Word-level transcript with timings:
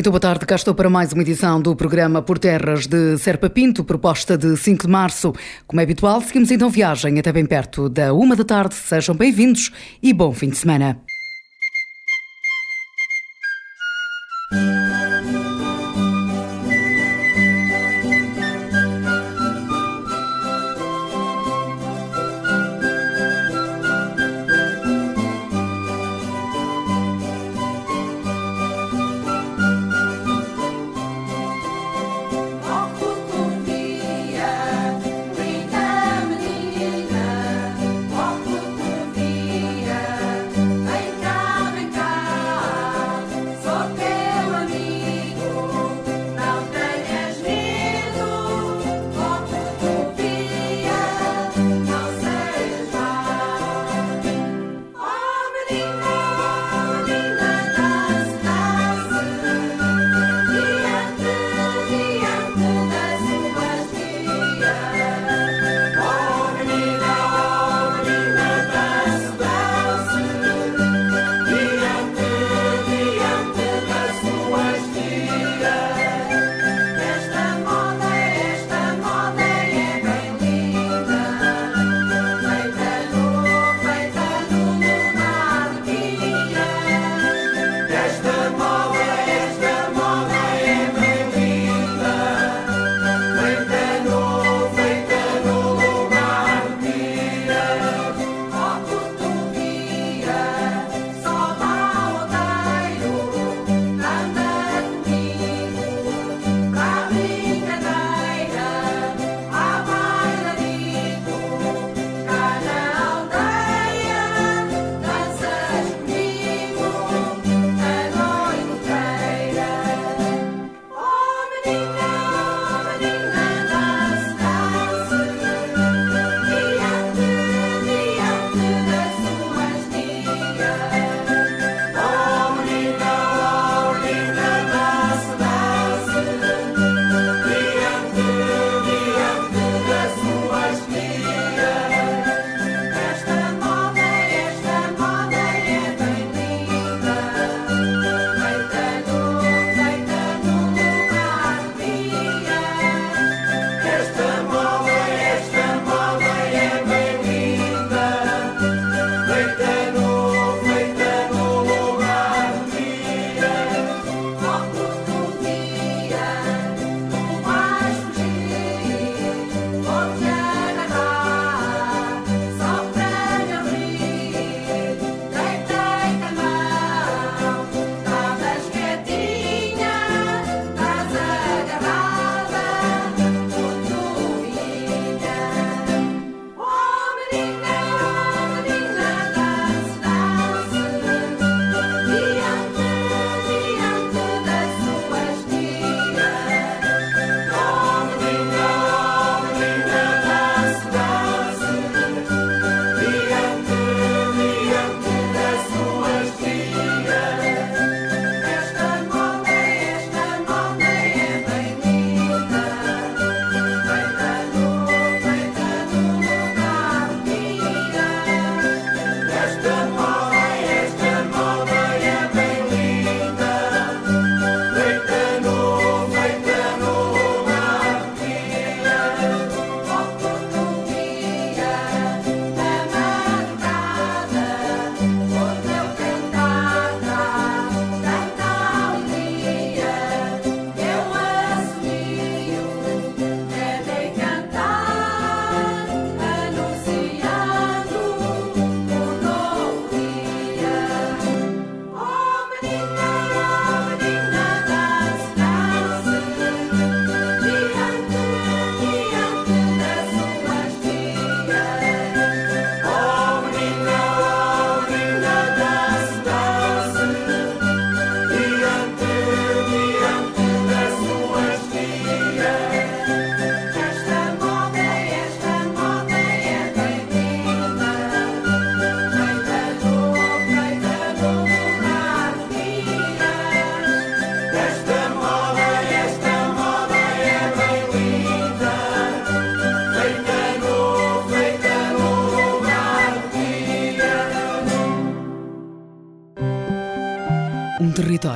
Então, 0.00 0.10
boa 0.10 0.18
tarde, 0.18 0.46
cá 0.46 0.54
estou 0.54 0.74
para 0.74 0.88
mais 0.88 1.12
uma 1.12 1.20
edição 1.20 1.60
do 1.60 1.76
programa 1.76 2.22
Por 2.22 2.38
Terras 2.38 2.86
de 2.86 3.18
Serpa 3.18 3.50
Pinto, 3.50 3.84
proposta 3.84 4.34
de 4.34 4.56
5 4.56 4.86
de 4.86 4.90
março. 4.90 5.30
Como 5.66 5.78
é 5.78 5.84
habitual, 5.84 6.22
seguimos 6.22 6.50
então 6.50 6.70
viagem 6.70 7.18
até 7.18 7.30
bem 7.30 7.44
perto 7.44 7.86
da 7.86 8.10
uma 8.14 8.34
da 8.34 8.42
tarde. 8.42 8.74
Sejam 8.76 9.14
bem-vindos 9.14 9.70
e 10.02 10.14
bom 10.14 10.32
fim 10.32 10.48
de 10.48 10.56
semana. 10.56 11.09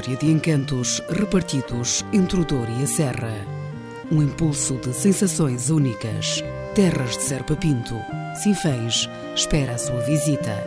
Território 0.05 0.17
de 0.19 0.31
encantos 0.31 1.03
repartidos 1.09 2.05
entre 2.13 2.41
o 2.41 2.45
Douro 2.45 2.71
e 2.79 2.83
a 2.83 2.87
Serra. 2.87 3.35
Um 4.13 4.23
impulso 4.23 4.77
de 4.77 4.93
sensações 4.93 5.71
únicas. 5.71 6.43
Terras 6.75 7.17
de 7.17 7.23
Serpa 7.23 7.57
Pinto. 7.57 7.95
Sinfãs 8.43 9.09
espera 9.35 9.75
a 9.75 9.79
sua 9.79 10.01
visita. 10.01 10.63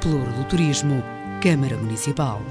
Pelouro 0.00 0.32
do 0.32 0.44
Turismo, 0.44 1.02
Câmara 1.40 1.76
Municipal. 1.76 2.42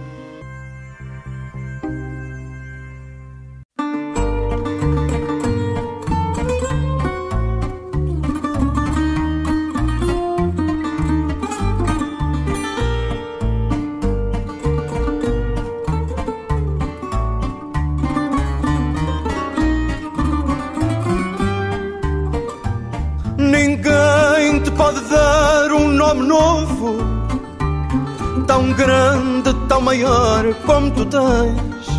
Como 30.69 30.91
tu 30.91 31.03
tens. 31.05 31.89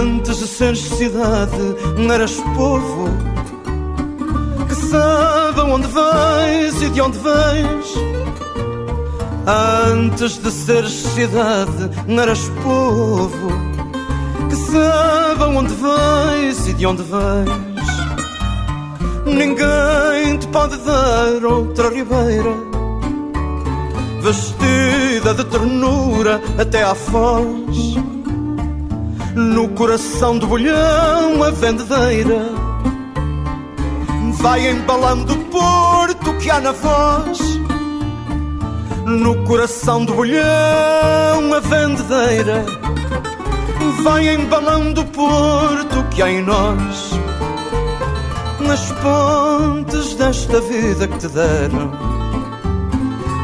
Antes 0.00 0.38
de 0.38 0.46
seres 0.48 0.80
cidade, 0.80 1.76
eras 2.12 2.34
povo 2.56 3.08
que 4.68 4.74
sabe 4.74 5.60
onde 5.60 5.86
vais 5.86 6.82
e 6.82 6.90
de 6.90 7.00
onde 7.00 7.18
vens. 7.18 7.94
Antes 9.46 10.38
de 10.38 10.50
seres 10.50 10.92
cidade, 11.14 11.88
eras 12.20 12.50
povo 12.64 13.48
que 14.50 14.56
sabe 14.56 15.44
onde 15.56 15.74
vais 15.74 16.66
e 16.66 16.72
de 16.72 16.84
onde 16.84 17.04
vens. 17.04 17.88
Ninguém 19.24 20.36
te 20.36 20.48
pode 20.48 20.76
dar 20.78 21.44
outra 21.44 21.90
ribeira 21.90 22.77
vestida 24.20 25.34
de 25.34 25.44
ternura 25.44 26.40
até 26.58 26.82
à 26.82 26.94
foz. 26.94 27.96
No 29.34 29.68
coração 29.68 30.38
do 30.38 30.46
bolhão, 30.46 31.42
a 31.42 31.50
vendedeira 31.50 32.42
vai 34.40 34.70
embalando 34.70 35.32
o 35.32 35.44
porto 35.46 36.34
que 36.34 36.50
há 36.50 36.60
na 36.60 36.72
voz. 36.72 37.38
No 39.06 39.44
coração 39.44 40.04
do 40.04 40.14
bolhão, 40.14 40.44
a 41.54 41.60
vendedeira 41.60 42.66
vai 44.02 44.34
embalando 44.34 45.00
o 45.00 45.04
porto 45.06 46.04
que 46.10 46.22
há 46.22 46.30
em 46.30 46.42
nós. 46.42 47.10
Nas 48.60 48.92
pontes 48.92 50.14
desta 50.14 50.60
vida 50.60 51.06
que 51.06 51.18
te 51.18 51.28
deram 51.28 52.07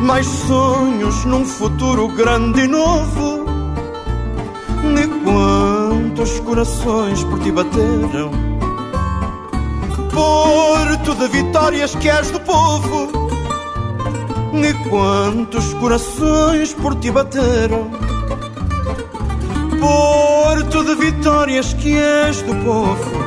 mais 0.05 0.27
sonhos 0.27 1.25
num 1.25 1.47
futuro 1.47 2.09
grande 2.09 2.61
e 2.61 2.69
novo. 2.69 3.47
E 4.85 5.07
quantos 5.25 6.41
corações 6.41 7.25
por 7.25 7.41
ti 7.41 7.51
bateram? 7.51 8.31
Porto 10.13 11.15
de 11.15 11.29
vitórias 11.29 11.95
que 11.95 12.09
és 12.09 12.31
do 12.31 12.41
povo. 12.41 13.09
E 14.53 14.89
quantos 14.91 15.73
corações 15.75 16.75
por 16.75 16.95
ti 16.97 17.11
bateram? 17.11 17.91
Porto 19.81 20.85
de 20.85 20.95
vitórias 20.97 21.73
que 21.73 21.97
és 21.97 22.43
do 22.43 22.55
povo. 22.57 23.25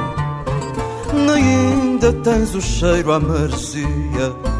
Ainda 1.33 2.13
tens 2.13 2.53
o 2.53 2.61
cheiro 2.61 3.11
à 3.11 3.19
mercia 3.19 4.56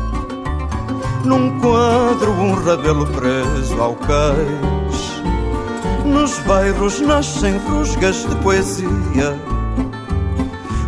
num 1.24 1.60
quadro, 1.60 2.32
um 2.32 2.54
rabelo 2.54 3.06
preso 3.08 3.80
ao 3.82 3.96
cais. 3.96 5.22
Nos 6.06 6.40
bairros 6.40 7.00
nascem 7.02 7.58
rusgas 7.58 8.28
de 8.28 8.36
poesia. 8.38 9.38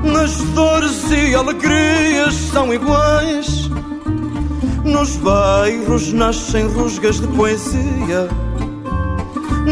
Nas 0.03 0.35
dores 0.55 1.11
e 1.11 1.35
alegrias 1.35 2.33
são 2.33 2.73
iguais. 2.73 3.69
Nos 4.83 5.17
bairros 5.17 6.13
nascem 6.13 6.67
rusgas 6.67 7.19
de 7.19 7.27
poesia. 7.27 8.29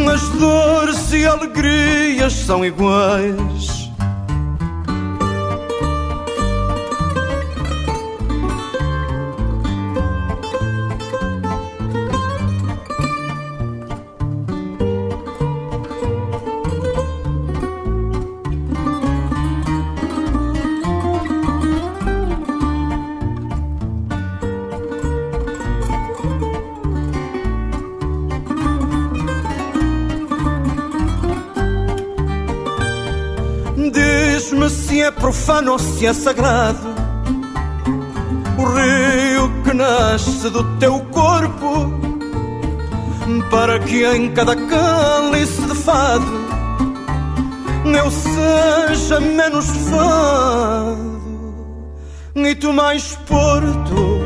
Nas 0.06 0.21
dores 0.30 1.12
e 1.13 1.25
alegrias 1.25 2.33
são 2.33 2.63
iguais. 2.63 3.87
Profano 35.28 35.78
se 35.78 36.06
é 36.06 36.14
sagrado. 36.14 36.88
O 38.58 38.64
rio 38.64 39.52
que 39.62 39.74
nasce 39.74 40.50
do 40.50 40.64
teu 40.78 41.02
corpo, 41.12 41.92
para 43.50 43.78
que 43.78 44.06
em 44.06 44.32
cada 44.32 44.56
cálice 44.56 45.62
de 45.64 45.76
fado 45.76 46.48
eu 47.94 48.10
seja 48.10 49.20
menos 49.20 49.66
fado 49.90 51.20
e 52.34 52.56
tu 52.56 52.72
mais 52.72 53.18
porto, 53.28 54.22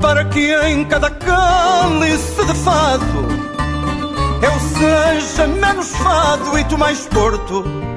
para 0.00 0.24
que 0.26 0.54
em 0.68 0.84
cada 0.84 1.10
cálice 1.10 2.44
de 2.46 2.54
fado 2.54 3.26
eu 4.40 4.60
seja 4.78 5.48
menos 5.48 5.88
fado 5.96 6.56
e 6.56 6.64
tu 6.66 6.78
mais 6.78 7.00
porto 7.06 7.87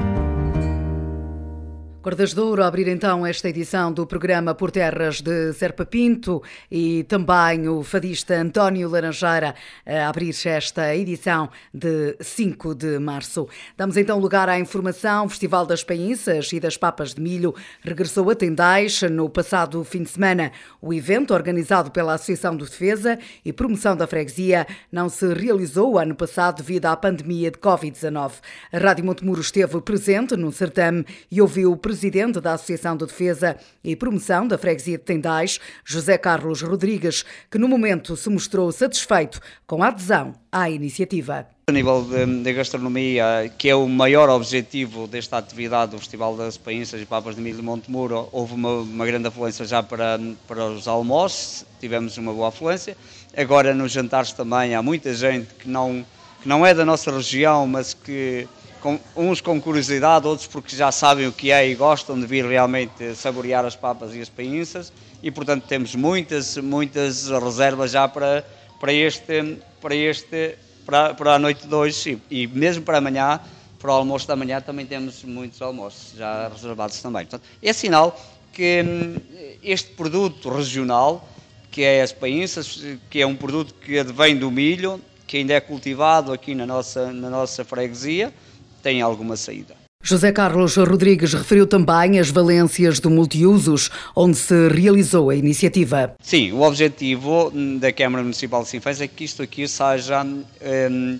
Cordas 2.02 2.34
de 2.34 2.40
Ouro 2.40 2.64
a 2.64 2.68
abrir 2.68 2.88
então 2.88 3.24
esta 3.28 3.48
edição 3.48 3.94
do 3.94 4.08
programa 4.08 4.56
Por 4.56 4.72
Terras 4.72 5.22
de 5.22 5.54
Serpa 5.54 5.86
Pinto 5.86 6.42
e 6.72 7.04
também 7.04 7.70
o 7.70 7.84
fadista 7.84 8.34
António 8.42 8.90
Laranjeira 8.90 9.54
a 9.86 10.10
abrir 10.10 10.36
esta 10.46 10.96
edição 10.96 11.48
de 11.72 12.18
5 12.20 12.74
de 12.74 12.98
março. 12.98 13.48
Damos 13.78 13.98
então 13.98 14.18
lugar 14.18 14.50
à 14.50 14.58
informação. 14.58 15.28
O 15.28 15.30
Festival 15.30 15.64
das 15.64 15.84
Painças 15.84 16.52
e 16.52 16.60
das 16.60 16.76
Papas 16.76 17.14
de 17.14 17.22
Milho 17.22 17.54
regressou 17.84 18.32
a 18.32 18.36
Tendais 18.36 19.04
no 19.04 19.30
passado 19.30 19.84
fim 19.84 20.02
de 20.02 20.10
semana. 20.10 20.52
O 20.82 20.92
evento, 20.92 21.36
organizado 21.36 21.92
pela 21.92 22.16
Associação 22.16 22.58
de 22.58 22.66
Defesa 22.66 23.20
e 23.46 23.54
Promoção 23.54 23.96
da 23.96 24.08
Freguesia, 24.08 24.66
não 24.92 25.08
se 25.08 25.32
realizou 25.36 26.00
ano 26.00 26.16
passado 26.16 26.64
devido 26.64 26.88
à 26.88 26.96
pandemia 26.96 27.52
de 27.52 27.60
Covid-19. 27.60 28.32
A 28.74 28.80
Rádio 28.80 29.06
Montemuro 29.06 29.42
esteve 29.42 29.80
presente 29.82 30.36
no 30.36 30.52
certame 30.52 31.06
e 31.30 31.40
ouviu 31.40 31.72
o 31.72 31.78
presidente 31.92 32.40
da 32.40 32.54
Associação 32.54 32.96
de 32.96 33.06
Defesa 33.06 33.58
e 33.84 33.98
Promoção 33.98 34.48
da 34.48 34.58
Freguesia 34.58 34.98
de 34.98 35.04
Tendais, 35.04 35.60
José 35.84 36.18
Carlos 36.18 36.62
Rodrigues, 36.62 37.26
que 37.50 37.58
no 37.58 37.68
momento 37.68 38.16
se 38.16 38.30
mostrou 38.30 38.72
satisfeito 38.72 39.42
com 39.68 39.84
a 39.84 39.90
adesão 39.90 40.34
à 40.50 40.70
iniciativa. 40.70 41.46
A 41.68 41.72
nível 41.74 42.08
da 42.42 42.52
gastronomia, 42.54 43.52
que 43.58 43.68
é 43.68 43.76
o 43.76 43.90
maior 43.90 44.30
objetivo 44.30 45.06
desta 45.06 45.38
atividade 45.38 45.92
do 45.92 46.00
Festival 46.00 46.38
das 46.38 46.58
Painças 46.58 47.02
e 47.02 47.06
Papas 47.06 47.36
de 47.36 47.42
Milho 47.42 47.58
de 47.58 47.62
Montemuro, 47.62 48.30
houve 48.32 48.54
uma, 48.54 48.72
uma 48.80 49.06
grande 49.06 49.28
afluência 49.28 49.66
já 49.66 49.84
para, 49.84 50.18
para 50.48 50.68
os 50.68 50.88
almoços, 50.88 51.66
tivemos 51.78 52.18
uma 52.18 52.32
boa 52.32 52.48
afluência. 52.48 52.96
Agora 53.36 53.74
nos 53.74 53.92
jantares 53.92 54.32
também 54.32 54.76
há 54.76 54.82
muita 54.82 55.14
gente 55.14 55.54
que 55.56 55.68
não, 55.68 56.06
que 56.42 56.48
não 56.48 56.66
é 56.66 56.74
da 56.74 56.86
nossa 56.86 57.12
região, 57.12 57.68
mas 57.68 57.94
que 57.94 58.48
com, 58.82 59.00
uns 59.16 59.40
com 59.40 59.62
curiosidade, 59.62 60.28
outros 60.28 60.48
porque 60.48 60.76
já 60.76 60.92
sabem 60.92 61.28
o 61.28 61.32
que 61.32 61.52
é 61.52 61.68
e 61.68 61.76
gostam 61.76 62.20
de 62.20 62.26
vir 62.26 62.46
realmente 62.46 63.16
saborear 63.16 63.64
as 63.64 63.76
papas 63.76 64.14
e 64.16 64.22
as 64.22 64.28
painças 64.28 64.92
e 65.22 65.30
portanto 65.30 65.66
temos 65.68 65.96
muitas, 65.96 66.58
muitas 66.58 67.30
reservas 67.30 67.92
já 67.92 68.08
para, 68.08 68.46
para 68.80 68.92
este, 68.92 69.58
para 69.80 69.96
este, 69.96 70.56
para, 70.86 71.14
para 71.14 71.36
a 71.36 71.40
noite 71.40 71.68
de 71.68 71.74
hoje 71.74 72.20
e, 72.30 72.42
e 72.42 72.48
mesmo 72.48 72.84
para 72.84 72.98
amanhã, 72.98 73.40
para 73.80 73.92
o 73.92 73.96
almoço 73.96 74.28
da 74.28 74.36
manhã 74.36 74.60
também 74.60 74.86
temos 74.86 75.24
muitos 75.24 75.62
almoços 75.62 76.18
já 76.18 76.50
reservados 76.50 77.00
também. 77.02 77.26
Portanto, 77.26 77.48
é 77.62 77.74
sinal 77.74 78.20
que 78.52 78.84
hum, 78.84 79.16
este 79.64 79.92
produto 79.92 80.50
regional, 80.50 81.28
que 81.70 81.84
é 81.84 82.02
as 82.02 82.12
painças, 82.12 82.82
que 83.10 83.22
é 83.22 83.28
um 83.28 83.36
produto 83.36 83.76
que 83.76 84.00
advém 84.00 84.36
do 84.36 84.50
milho, 84.50 85.00
que 85.28 85.38
ainda 85.38 85.54
é 85.54 85.62
cultivado 85.62 86.34
aqui 86.34 86.54
na 86.54 86.66
nossa, 86.66 87.12
na 87.14 87.30
nossa 87.30 87.64
freguesia 87.64 88.34
tem 88.82 89.02
alguma 89.02 89.38
saída. 89.38 89.82
José 90.04 90.32
Carlos 90.32 90.76
Rodrigues 90.78 91.34
referiu 91.34 91.68
também 91.68 92.20
as 92.20 92.32
valências 92.32 93.00
do 93.00 93.10
multiusos, 93.10 93.92
onde 94.16 94.36
se 94.36 94.68
realizou 94.70 95.30
a 95.30 95.36
iniciativa. 95.36 96.16
Sim, 96.20 96.52
o 96.54 96.62
objetivo 96.62 97.52
da 97.80 97.92
Câmara 97.92 98.24
Municipal 98.24 98.64
de 98.64 98.70
Sinfãs 98.70 99.00
é 99.00 99.08
que 99.08 99.24
isto 99.24 99.44
aqui 99.44 99.68
seja 99.68 100.24
um, 100.24 101.20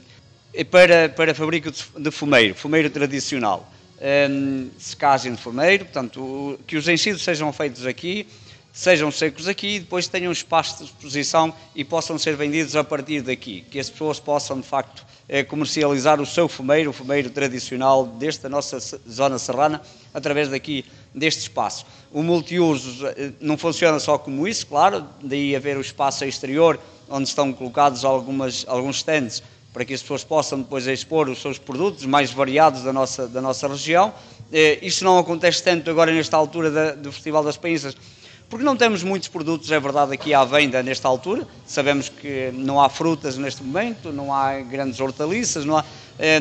para, 0.72 1.10
para 1.10 1.32
a 1.32 1.36
fábrica 1.36 1.72
de 1.72 2.12
fumeiro, 2.12 2.56
fumeiro 2.56 2.90
tradicional. 2.90 3.72
Um, 4.02 4.70
secagem 4.80 5.34
de 5.34 5.42
fumeiro, 5.42 5.86
portanto, 5.86 6.60
que 6.66 6.76
os 6.76 6.88
enchidos 6.88 7.24
sejam 7.24 7.54
feitos 7.54 7.86
aqui, 7.86 8.26
sejam 8.74 9.12
secos 9.12 9.48
aqui 9.48 9.76
e 9.76 9.80
depois 9.80 10.08
tenham 10.08 10.32
espaço 10.32 10.78
de 10.78 10.84
exposição 10.86 11.54
e 11.76 11.84
possam 11.84 12.18
ser 12.18 12.36
vendidos 12.36 12.76
a 12.76 12.84
partir 12.84 13.22
daqui, 13.22 13.66
que 13.70 13.80
as 13.80 13.90
pessoas 13.90 14.20
possam 14.20 14.60
de 14.60 14.68
facto 14.68 15.06
eh, 15.28 15.44
comercializar 15.44 16.22
o 16.22 16.26
seu 16.26 16.48
fumeiro, 16.48 16.90
o 16.90 16.94
fumeiro 16.94 17.30
tradicional 17.30 18.06
desta 18.06 18.50
nossa 18.50 18.80
zona 19.10 19.38
serrana, 19.40 19.82
através 20.14 20.50
daqui 20.50 20.86
deste 21.14 21.42
espaço. 21.42 21.86
O 22.12 22.24
multiuso 22.24 23.08
eh, 23.08 23.32
não 23.40 23.58
funciona 23.58 24.00
só 24.00 24.18
como 24.18 24.48
isso, 24.48 24.68
claro, 24.68 25.06
daí 25.22 25.56
haver 25.56 25.78
o 25.78 25.82
espaço 25.82 26.26
exterior 26.26 26.80
onde 27.10 27.28
estão 27.28 27.52
colocados 27.52 28.06
algumas, 28.06 28.66
alguns 28.68 28.98
stands 28.98 29.44
para 29.74 29.86
que 29.86 29.94
as 29.94 30.02
pessoas 30.02 30.24
possam 30.24 30.60
depois 30.60 30.86
expor 30.88 31.30
os 31.30 31.42
seus 31.42 31.58
produtos 31.58 32.06
mais 32.06 32.32
variados 32.32 32.84
da 32.84 32.92
nossa, 32.92 33.28
da 33.28 33.42
nossa 33.42 33.68
região. 33.68 34.14
Eh, 34.52 34.80
isto 34.82 35.06
não 35.06 35.18
acontece 35.18 35.64
tanto 35.64 35.90
agora 35.90 36.12
nesta 36.12 36.36
altura 36.36 36.70
da, 36.70 36.92
do 36.92 37.12
Festival 37.12 37.44
das 37.44 37.56
Paísas, 37.56 37.96
porque 38.52 38.66
não 38.66 38.76
temos 38.76 39.02
muitos 39.02 39.30
produtos, 39.30 39.72
é 39.72 39.80
verdade, 39.80 40.14
aqui 40.14 40.34
à 40.34 40.44
venda 40.44 40.84
nesta 40.84 41.08
altura. 41.08 41.48
Sabemos 41.66 42.10
que 42.10 42.52
não 42.54 42.82
há 42.82 42.90
frutas 42.90 43.38
neste 43.38 43.64
momento, 43.64 44.12
não 44.12 44.34
há 44.34 44.60
grandes 44.60 45.00
hortaliças, 45.00 45.64
não 45.64 45.78
há, 45.78 45.86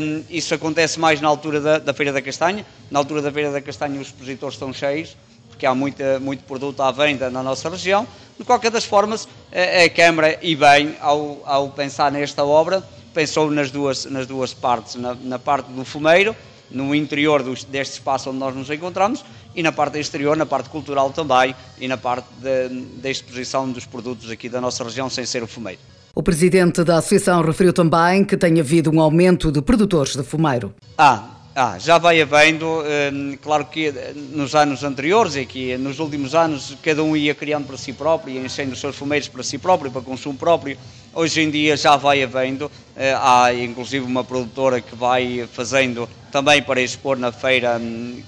um, 0.01 0.25
isso 0.29 0.53
acontece 0.53 0.99
mais 0.99 1.21
na 1.21 1.29
altura 1.29 1.61
da, 1.61 1.79
da, 1.79 1.95
Feira 1.95 2.13
da 2.13 2.21
Castanha. 2.21 2.67
Na 2.91 2.99
altura 2.99 3.23
da 3.23 3.31
Feira 3.31 3.53
da 3.53 3.61
Castanha 3.61 4.01
os 4.01 4.09
expositores 4.09 4.57
estão 4.57 4.73
cheios, 4.73 5.17
porque 5.49 5.65
há 5.65 5.73
muita, 5.73 6.19
muito 6.19 6.43
produto 6.43 6.83
à 6.83 6.91
venda 6.91 7.31
na 7.31 7.45
nossa 7.45 7.71
região. 7.71 8.05
De 8.37 8.45
qualquer 8.45 8.73
das 8.73 8.85
formas, 8.85 9.29
a, 9.53 9.85
a 9.85 9.89
Câmara, 9.89 10.37
e 10.43 10.57
bem, 10.57 10.97
ao, 11.01 11.41
ao 11.47 11.69
pensar 11.69 12.11
nesta 12.11 12.45
obra, 12.45 12.83
pensou 13.15 13.49
nas 13.53 13.71
duas, 13.71 14.05
nas 14.07 14.27
duas 14.27 14.53
partes, 14.53 14.97
na, 14.97 15.15
na 15.15 15.39
parte 15.39 15.71
do 15.71 15.85
fumeiro, 15.85 16.35
no 16.71 16.95
interior 16.95 17.43
deste 17.43 17.95
espaço 17.95 18.31
onde 18.31 18.39
nós 18.39 18.55
nos 18.55 18.71
encontramos 18.71 19.25
e 19.55 19.63
na 19.63 19.73
parte 19.73 19.99
exterior, 19.99 20.37
na 20.37 20.47
parte 20.47 20.69
cultural 20.69 21.11
também 21.11 21.55
e 21.79 21.89
na 21.89 21.97
parte 21.97 22.29
da 22.41 23.11
exposição 23.11 23.71
dos 23.71 23.85
produtos 23.85 24.31
aqui 24.31 24.49
da 24.49 24.61
nossa 24.61 24.85
região, 24.85 25.11
sem 25.11 25.27
ser 25.27 25.43
o 25.43 25.47
fumeiro. 25.47 25.81
O 26.15 26.23
presidente 26.23 26.83
da 26.83 26.99
associação 26.99 27.43
referiu 27.43 27.73
também 27.73 28.25
que 28.25 28.37
tem 28.37 28.59
havido 28.59 28.91
um 28.91 29.01
aumento 29.01 29.51
de 29.51 29.63
produtores 29.63 30.17
de 30.17 30.23
fumeiro. 30.23 30.75
Ah, 30.99 31.40
ah, 31.61 31.79
já 31.79 31.99
vai 31.99 32.23
havendo, 32.23 32.83
hum, 33.13 33.37
claro 33.43 33.67
que 33.67 33.89
eh, 33.89 34.15
nos 34.15 34.55
anos 34.55 34.83
anteriores 34.83 35.37
e 35.37 35.41
aqui 35.41 35.77
nos 35.77 35.99
últimos 35.99 36.35
anos 36.35 36.75
cada 36.83 37.03
um 37.03 37.15
ia 37.15 37.35
criando 37.35 37.67
para 37.67 37.77
si 37.77 37.93
próprio, 37.93 38.35
ia 38.35 38.41
enchendo 38.41 38.73
os 38.73 38.81
seus 38.81 38.97
fumeiros 38.97 39.29
para 39.29 39.43
si 39.43 39.59
próprio, 39.59 39.91
para 39.91 40.01
consumo 40.01 40.39
próprio. 40.39 40.79
Hoje 41.13 41.43
em 41.43 41.51
dia 41.51 41.77
já 41.77 41.97
vai 41.97 42.23
havendo, 42.23 42.73
eh, 42.97 43.15
há 43.15 43.53
inclusive 43.53 44.07
uma 44.07 44.25
produtora 44.25 44.81
que 44.81 44.97
vai 44.97 45.47
fazendo 45.53 46.09
também 46.33 46.63
para 46.63 46.81
expor 46.81 47.19
na 47.19 47.31
feira 47.31 47.77
hum, 47.79 48.23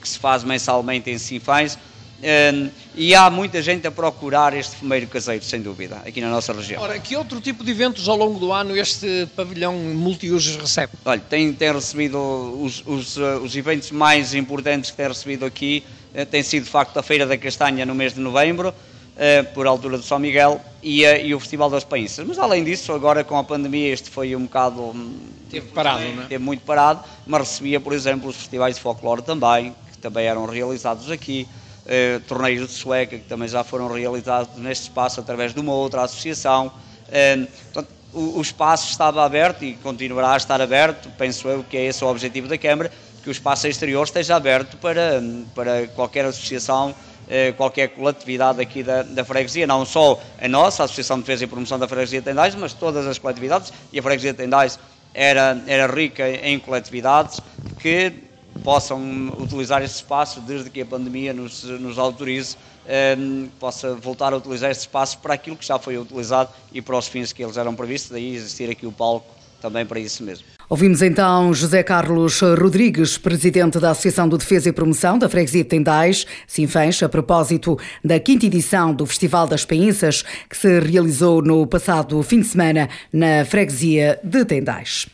que 0.00 0.08
se 0.08 0.18
faz 0.18 0.42
mensalmente 0.42 1.08
em 1.08 1.18
Sinfãs. 1.18 1.78
Um, 2.22 2.70
e 2.94 3.14
há 3.14 3.28
muita 3.28 3.60
gente 3.60 3.86
a 3.86 3.90
procurar 3.90 4.54
este 4.56 4.76
fumeiro 4.76 5.06
caseiro, 5.08 5.44
sem 5.44 5.60
dúvida, 5.60 5.96
aqui 6.06 6.20
na 6.20 6.30
nossa 6.30 6.52
região. 6.52 6.80
Ora, 6.80 6.98
que 6.98 7.16
outro 7.16 7.40
tipo 7.40 7.64
de 7.64 7.70
eventos 7.70 8.08
ao 8.08 8.16
longo 8.16 8.38
do 8.38 8.52
ano 8.52 8.76
este 8.76 9.28
pavilhão 9.36 9.74
multiusos 9.74 10.56
recebe? 10.56 10.92
Olha, 11.04 11.20
tem, 11.20 11.52
tem 11.52 11.72
recebido 11.72 12.18
os, 12.62 12.82
os, 12.86 13.16
uh, 13.16 13.40
os 13.42 13.54
eventos 13.56 13.90
mais 13.90 14.34
importantes 14.34 14.90
que 14.90 14.96
tem 14.96 15.08
recebido 15.08 15.44
aqui, 15.44 15.84
uh, 16.14 16.24
tem 16.24 16.42
sido 16.42 16.64
de 16.64 16.70
facto 16.70 16.96
a 16.96 17.02
Feira 17.02 17.26
da 17.26 17.36
Castanha 17.36 17.84
no 17.84 17.94
mês 17.94 18.14
de 18.14 18.20
novembro, 18.20 18.68
uh, 18.68 19.52
por 19.52 19.66
altura 19.66 19.98
do 19.98 20.04
São 20.04 20.18
Miguel, 20.18 20.60
e, 20.82 21.02
e 21.02 21.34
o 21.34 21.40
Festival 21.40 21.68
das 21.68 21.84
Painças. 21.84 22.26
Mas 22.26 22.38
além 22.38 22.62
disso, 22.64 22.92
agora 22.92 23.24
com 23.24 23.36
a 23.36 23.44
pandemia, 23.44 23.92
este 23.92 24.08
foi 24.08 24.34
um 24.36 24.44
bocado. 24.44 24.80
Hum, 24.80 25.18
teve 25.50 25.68
parado, 25.68 26.04
não 26.04 26.22
é? 26.22 26.26
Teve 26.26 26.42
muito 26.42 26.62
parado, 26.64 27.04
mas 27.26 27.40
recebia, 27.40 27.80
por 27.80 27.92
exemplo, 27.92 28.30
os 28.30 28.36
festivais 28.36 28.76
de 28.76 28.80
folclore 28.80 29.22
também, 29.22 29.74
também 30.00 30.26
eram 30.26 30.46
realizados 30.46 31.10
aqui, 31.10 31.48
eh, 31.86 32.20
torneios 32.26 32.68
de 32.68 32.74
sueca 32.74 33.18
que 33.18 33.24
também 33.24 33.48
já 33.48 33.62
foram 33.62 33.92
realizados 33.92 34.56
neste 34.56 34.84
espaço 34.84 35.20
através 35.20 35.52
de 35.52 35.60
uma 35.60 35.72
outra 35.72 36.02
associação. 36.02 36.72
Eh, 37.10 37.46
portanto, 37.72 37.88
o, 38.12 38.38
o, 38.38 38.40
espaço 38.40 38.90
estava 38.90 39.24
aberto 39.24 39.64
e 39.64 39.74
continuará 39.74 40.34
a 40.34 40.36
estar 40.36 40.60
aberto, 40.60 41.10
penso 41.18 41.48
eu 41.48 41.64
que 41.64 41.76
é 41.76 41.86
esse 41.86 42.04
o 42.04 42.08
objetivo 42.08 42.48
da 42.48 42.56
Câmara, 42.56 42.90
que 43.22 43.28
o 43.28 43.32
espaço 43.32 43.66
exterior 43.66 44.04
esteja 44.04 44.36
aberto 44.36 44.76
para, 44.76 45.22
para 45.54 45.86
qualquer 45.88 46.24
associação, 46.24 46.94
eh, 47.28 47.52
qualquer 47.52 47.88
coletividade 47.88 48.60
aqui 48.60 48.82
da, 48.82 49.02
da 49.02 49.24
freguesia, 49.24 49.66
não 49.66 49.84
só 49.84 50.20
a 50.40 50.48
nossa, 50.48 50.82
a 50.82 50.84
Associação 50.84 51.16
de 51.16 51.24
Defesa 51.24 51.44
e 51.44 51.46
Promoção 51.46 51.78
da 51.78 51.88
Freguesia 51.88 52.20
de 52.20 52.24
Tendais, 52.26 52.54
mas 52.54 52.72
todas 52.72 53.06
as 53.06 53.18
coletividades, 53.18 53.72
e 53.92 53.98
a 53.98 54.02
Freguesia 54.02 54.32
de 54.32 54.38
Tendais 54.38 54.78
era, 55.14 55.60
era 55.66 55.86
rica 55.86 56.28
em 56.28 56.58
coletividades 56.58 57.40
que 57.78 58.23
possam 58.62 59.32
utilizar 59.38 59.82
este 59.82 59.96
espaço 59.96 60.40
desde 60.40 60.70
que 60.70 60.80
a 60.80 60.86
pandemia 60.86 61.32
nos, 61.32 61.64
nos 61.64 61.98
autorize, 61.98 62.56
eh, 62.86 63.16
possa 63.58 63.94
voltar 63.94 64.32
a 64.32 64.36
utilizar 64.36 64.70
este 64.70 64.82
espaço 64.82 65.18
para 65.18 65.34
aquilo 65.34 65.56
que 65.56 65.66
já 65.66 65.78
foi 65.78 65.98
utilizado 65.98 66.50
e 66.72 66.80
para 66.80 66.96
os 66.96 67.08
fins 67.08 67.32
que 67.32 67.42
eles 67.42 67.56
eram 67.56 67.74
previstos, 67.74 68.10
daí 68.10 68.34
existir 68.34 68.70
aqui 68.70 68.86
o 68.86 68.92
palco 68.92 69.34
também 69.60 69.86
para 69.86 69.98
isso 69.98 70.22
mesmo. 70.22 70.44
Ouvimos 70.68 71.00
então 71.02 71.52
José 71.54 71.82
Carlos 71.82 72.40
Rodrigues, 72.40 73.16
presidente 73.16 73.78
da 73.78 73.90
Associação 73.90 74.28
de 74.28 74.36
Defesa 74.36 74.68
e 74.68 74.72
Promoção 74.72 75.18
da 75.18 75.28
Freguesia 75.28 75.62
de 75.62 75.68
Tendais, 75.68 76.26
Sinfãs, 76.46 77.02
a 77.02 77.08
propósito 77.08 77.78
da 78.02 78.18
quinta 78.18 78.46
edição 78.46 78.92
do 78.92 79.06
Festival 79.06 79.46
das 79.46 79.64
Painças, 79.64 80.22
que 80.48 80.56
se 80.56 80.80
realizou 80.80 81.42
no 81.42 81.66
passado 81.66 82.22
fim 82.22 82.40
de 82.40 82.46
semana 82.46 82.88
na 83.12 83.44
Freguesia 83.44 84.18
de 84.22 84.44
Tendais. 84.44 85.06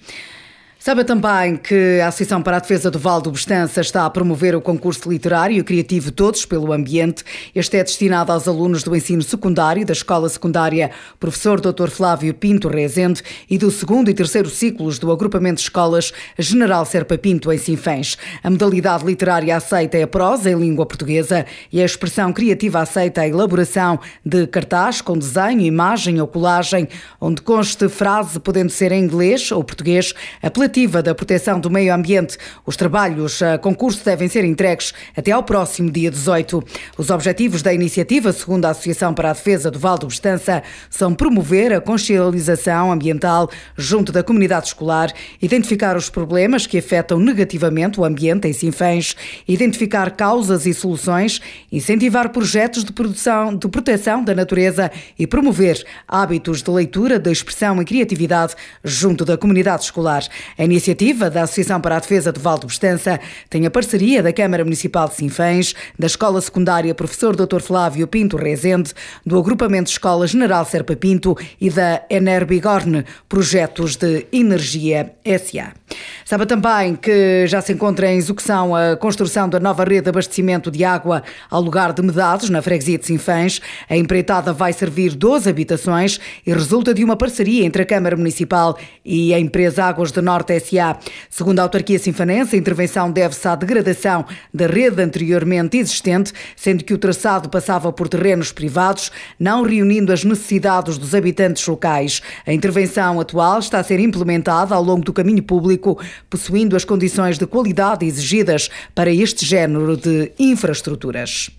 Sabe 0.83 1.05
também 1.05 1.57
que 1.57 2.01
a 2.01 2.09
Associação 2.09 2.41
para 2.41 2.57
a 2.57 2.59
Defesa 2.59 2.91
do 2.91 2.99
Val 2.99 3.21
do 3.21 3.31
Bestança 3.31 3.83
está 3.83 4.07
a 4.07 4.09
promover 4.09 4.57
o 4.57 4.63
concurso 4.63 5.11
literário 5.11 5.59
e 5.59 5.63
criativo 5.63 6.11
Todos 6.11 6.47
pelo 6.47 6.73
Ambiente. 6.73 7.23
Este 7.55 7.77
é 7.77 7.85
destinado 7.85 8.33
aos 8.33 8.49
alunos 8.49 8.83
do 8.83 8.97
ensino 8.97 9.23
secundário 9.23 9.85
da 9.85 9.93
Escola 9.93 10.27
Secundária 10.31 10.91
Professor 11.19 11.61
Dr. 11.61 11.91
Flávio 11.91 12.33
Pinto 12.33 12.67
Rezende 12.67 13.23
e 13.51 13.59
do 13.59 13.71
segundo 13.71 14.09
e 14.09 14.15
terceiro 14.15 14.49
ciclos 14.49 14.99
do 14.99 15.13
Agrupamento 15.13 15.57
de 15.57 15.65
Escolas 15.65 16.15
General 16.39 16.87
Serpa 16.87 17.19
Pinto 17.19 17.53
em 17.53 17.59
Sinfãs. 17.59 18.17
A 18.43 18.49
modalidade 18.49 19.05
literária 19.05 19.55
aceita 19.55 19.99
é 19.99 20.05
a 20.05 20.09
prosa 20.09 20.51
em 20.51 20.59
língua 20.59 20.87
portuguesa 20.87 21.45
e 21.71 21.83
a 21.83 21.85
expressão 21.85 22.33
criativa 22.33 22.81
aceita 22.81 23.21
a 23.21 23.29
elaboração 23.29 24.01
de 24.25 24.47
cartaz 24.47 25.03
com 25.03 25.19
desenho, 25.19 25.61
imagem 25.61 26.23
ou 26.23 26.27
colagem, 26.27 26.89
onde 27.21 27.43
conste 27.43 27.87
frase 27.87 28.41
podendo 28.41 28.71
ser 28.71 28.93
em 28.93 29.05
inglês 29.05 29.53
ou 29.53 29.63
português, 29.63 30.15
apelativa 30.43 30.70
da 30.71 31.15
Proteção 31.17 31.59
do 31.59 31.69
Meio 31.69 31.93
Ambiente. 31.93 32.39
Os 32.65 32.77
trabalhos 32.77 33.43
a 33.43 33.59
concurso 33.59 34.05
devem 34.05 34.29
ser 34.29 34.45
entregues 34.45 34.95
até 35.17 35.33
ao 35.33 35.43
próximo 35.43 35.91
dia 35.91 36.13
18. 36.13 36.63
Os 36.97 37.11
objetivos 37.11 37.61
da 37.61 37.75
iniciativa, 37.75 38.33
segundo 38.33 38.67
a 38.67 38.71
Associação 38.71 39.13
para 39.13 39.31
a 39.31 39.33
Defesa 39.33 39.69
do 39.69 39.81
Val 39.81 39.99
do 39.99 40.07
Bestança, 40.07 40.63
são 40.89 41.13
promover 41.13 41.73
a 41.73 41.81
consciencialização 41.81 42.93
ambiental 42.93 43.51
junto 43.77 44.13
da 44.13 44.23
comunidade 44.23 44.69
escolar, 44.69 45.13
identificar 45.43 45.97
os 45.97 46.09
problemas 46.09 46.69
que 46.69 46.79
afetam 46.79 47.19
negativamente 47.19 47.99
o 47.99 48.05
ambiente 48.05 48.47
em 48.47 48.53
Sinfãs, 48.53 49.17
identificar 49.49 50.13
causas 50.13 50.67
e 50.67 50.73
soluções, 50.73 51.41
incentivar 51.73 52.29
projetos 52.29 52.85
de 52.85 52.93
produção 52.93 53.57
de 53.57 53.69
proteção 53.69 54.23
da 54.23 54.37
natureza 54.37 54.89
e 55.19 55.27
promover 55.27 55.85
hábitos 56.07 56.63
de 56.63 56.71
leitura, 56.71 57.19
de 57.19 57.33
expressão 57.33 57.83
e 57.83 57.85
criatividade 57.85 58.55
junto 58.85 59.25
da 59.25 59.37
comunidade 59.37 59.83
escolar. 59.83 60.23
A 60.61 60.65
iniciativa 60.65 61.31
da 61.31 61.45
Associação 61.45 61.81
para 61.81 61.97
a 61.97 62.01
Defesa 62.01 62.31
do 62.31 62.39
Val 62.39 62.59
do 62.59 62.67
Bestança 62.67 63.19
tem 63.49 63.65
a 63.65 63.71
parceria 63.71 64.23
da 64.23 64.31
Câmara 64.31 64.63
Municipal 64.63 65.09
de 65.09 65.15
Sinfãs, 65.15 65.75
da 65.99 66.07
Escola 66.07 66.39
Secundária 66.39 66.95
Professor 66.95 67.35
Dr. 67.35 67.63
Flávio 67.63 68.07
Pinto 68.07 68.37
Rezende, 68.37 68.93
do 69.25 69.39
Agrupamento 69.39 69.91
Escola 69.91 70.27
General 70.27 70.63
Serpa 70.67 70.95
Pinto 70.95 71.35
e 71.59 71.71
da 71.71 72.03
Enerbigorne, 72.11 73.07
projetos 73.27 73.97
de 73.97 74.27
energia 74.31 75.15
SA. 75.25 75.80
Sabe 76.25 76.47
também 76.47 76.95
que 76.95 77.47
já 77.47 77.61
se 77.61 77.73
encontra 77.73 78.09
em 78.09 78.17
execução 78.17 78.75
a 78.77 78.97
construção 78.97 79.49
da 79.49 79.59
nova 79.59 79.83
rede 79.85 80.03
de 80.03 80.11
abastecimento 80.11 80.71
de 80.71 80.85
água 80.85 81.23
ao 81.51 81.61
lugar 81.61 81.93
de 81.93 82.03
Medados, 82.03 82.49
na 82.51 82.63
freguesia 82.63 82.99
de 82.99 83.07
Sinfãs. 83.07 83.61
A 83.89 83.97
empreitada 83.97 84.53
vai 84.53 84.73
servir 84.73 85.15
12 85.17 85.51
habitações 85.51 86.21
e 86.47 86.53
resulta 86.53 86.95
de 86.95 87.03
uma 87.03 87.17
parceria 87.17 87.65
entre 87.65 87.83
a 87.83 87.87
Câmara 87.87 88.17
Municipal 88.17 88.79
e 89.05 89.35
a 89.35 89.41
empresa 89.41 89.85
Águas 89.85 90.13
do 90.13 90.23
Norte 90.23 90.53
S.A. 90.53 90.99
Segundo 91.29 91.59
a 91.59 91.63
autarquia 91.63 91.99
sinfanense, 91.99 92.55
a 92.55 92.59
intervenção 92.59 93.11
deve-se 93.11 93.49
à 93.49 93.57
degradação 93.57 94.25
da 94.55 94.67
rede 94.67 95.03
anteriormente 95.03 95.79
existente, 95.79 96.33
sendo 96.55 96.85
que 96.85 96.95
o 96.95 96.99
traçado 96.99 97.49
passava 97.49 97.93
por 97.93 98.09
terrenos 98.09 98.53
privados, 98.53 99.11
não 99.39 99.63
reunindo 99.63 100.13
as 100.13 100.23
necessidades 100.23 100.97
dos 100.97 101.15
habitantes 101.15 101.67
locais. 101.67 102.23
A 102.47 102.53
intervenção 102.53 103.19
atual 103.19 103.59
está 103.59 103.81
a 103.81 103.83
ser 103.83 103.99
implementada 103.99 104.75
ao 104.75 104.83
longo 104.83 105.05
do 105.05 105.13
caminho 105.13 105.43
público 105.43 105.80
possuindo 106.29 106.77
as 106.77 106.85
condições 106.85 107.39
de 107.39 107.47
qualidade 107.47 108.05
exigidas 108.05 108.69
para 108.95 109.11
este 109.11 109.45
género 109.45 109.97
de 109.97 110.33
infraestruturas. 110.39 111.51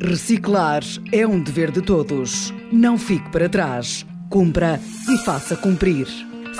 Reciclar 0.00 0.82
é 1.12 1.24
um 1.26 1.40
dever 1.40 1.70
de 1.70 1.80
todos. 1.80 2.52
Não 2.72 2.98
fique 2.98 3.30
para 3.30 3.48
trás. 3.48 4.04
Cumpra 4.28 4.80
e 5.08 5.24
faça 5.24 5.56
cumprir. 5.56 6.08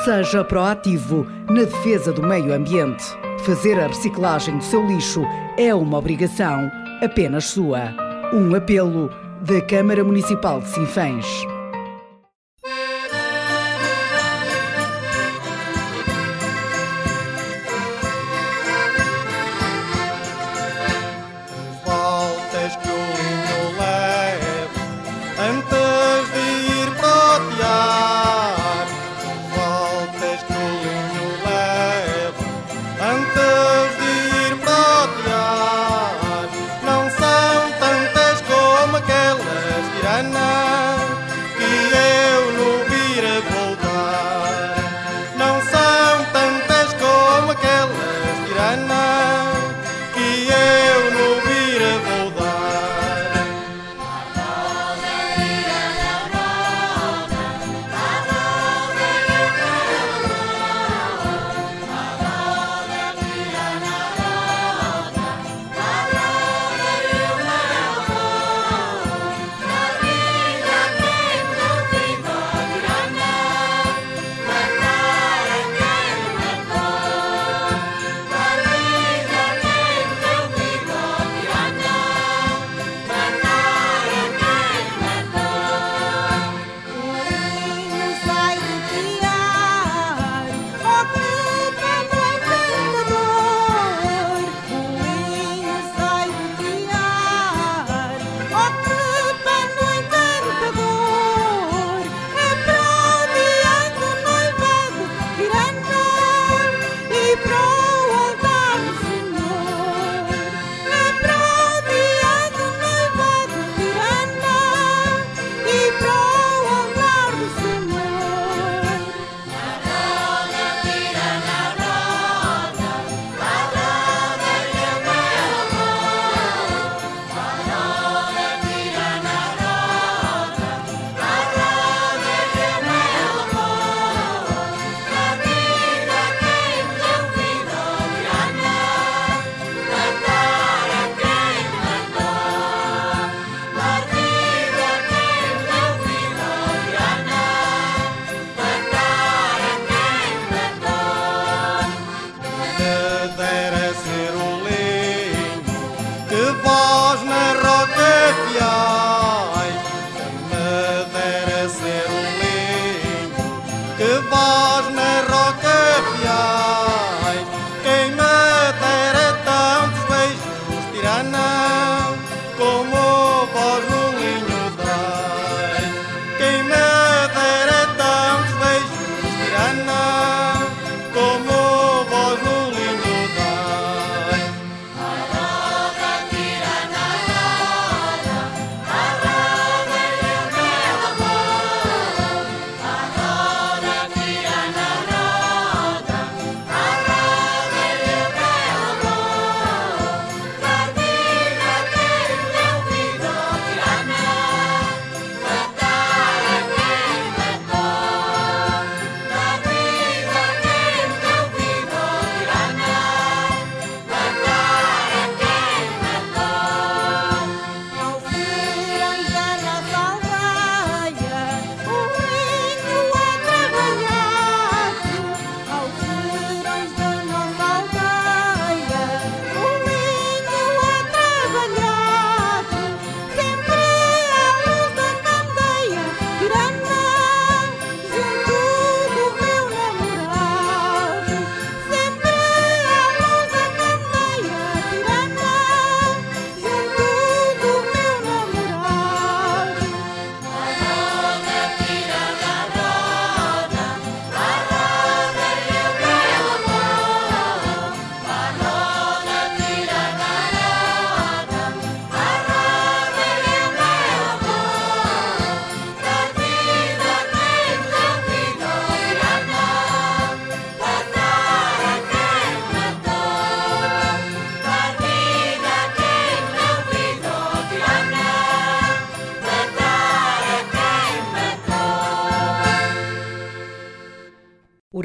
Seja 0.05 0.45
proativo 0.45 1.27
na 1.49 1.65
defesa 1.65 2.13
do 2.13 2.23
meio 2.23 2.55
ambiente. 2.55 3.05
Fazer 3.45 3.81
a 3.81 3.89
reciclagem 3.89 4.59
do 4.59 4.65
seu 4.65 4.87
lixo 4.87 5.23
é 5.59 5.75
uma 5.75 5.99
obrigação 5.99 6.71
apenas 7.03 7.47
sua. 7.47 7.93
Um 8.33 8.55
apelo 8.55 9.11
da 9.43 9.61
Câmara 9.63 10.05
Municipal 10.05 10.61
de 10.61 10.69
Sinfãs. 10.69 11.27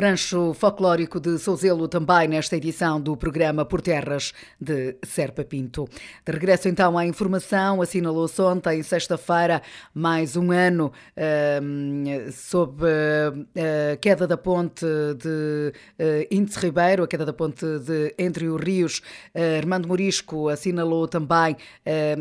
Rancho 0.07 0.53
folclórico 0.53 1.19
de 1.19 1.37
Souzelo 1.37 1.85
também 1.85 2.29
nesta 2.29 2.55
edição 2.55 3.01
do 3.01 3.17
programa 3.17 3.65
Por 3.65 3.81
Terras 3.81 4.33
de 4.57 4.95
Serpa 5.03 5.43
Pinto. 5.43 5.85
De 6.25 6.31
regresso 6.31 6.69
então 6.69 6.97
à 6.97 7.05
informação, 7.05 7.81
assinalou-se 7.81 8.41
ontem, 8.41 8.81
sexta-feira, 8.83 9.61
mais 9.93 10.37
um 10.37 10.49
ano 10.51 10.93
uh, 11.17 12.31
sob 12.31 12.85
a 12.85 13.97
queda 13.97 14.25
da 14.25 14.37
ponte 14.37 14.85
de 15.17 15.73
uh, 15.99 16.27
Índice 16.31 16.59
Ribeiro, 16.59 17.03
a 17.03 17.07
queda 17.07 17.25
da 17.25 17.33
ponte 17.33 17.65
de 17.79 18.15
Entre 18.17 18.47
os 18.47 18.61
Rios. 18.61 19.01
Uh, 19.35 19.57
Armando 19.57 19.89
Morisco 19.89 20.47
assinalou 20.47 21.05
também 21.05 21.57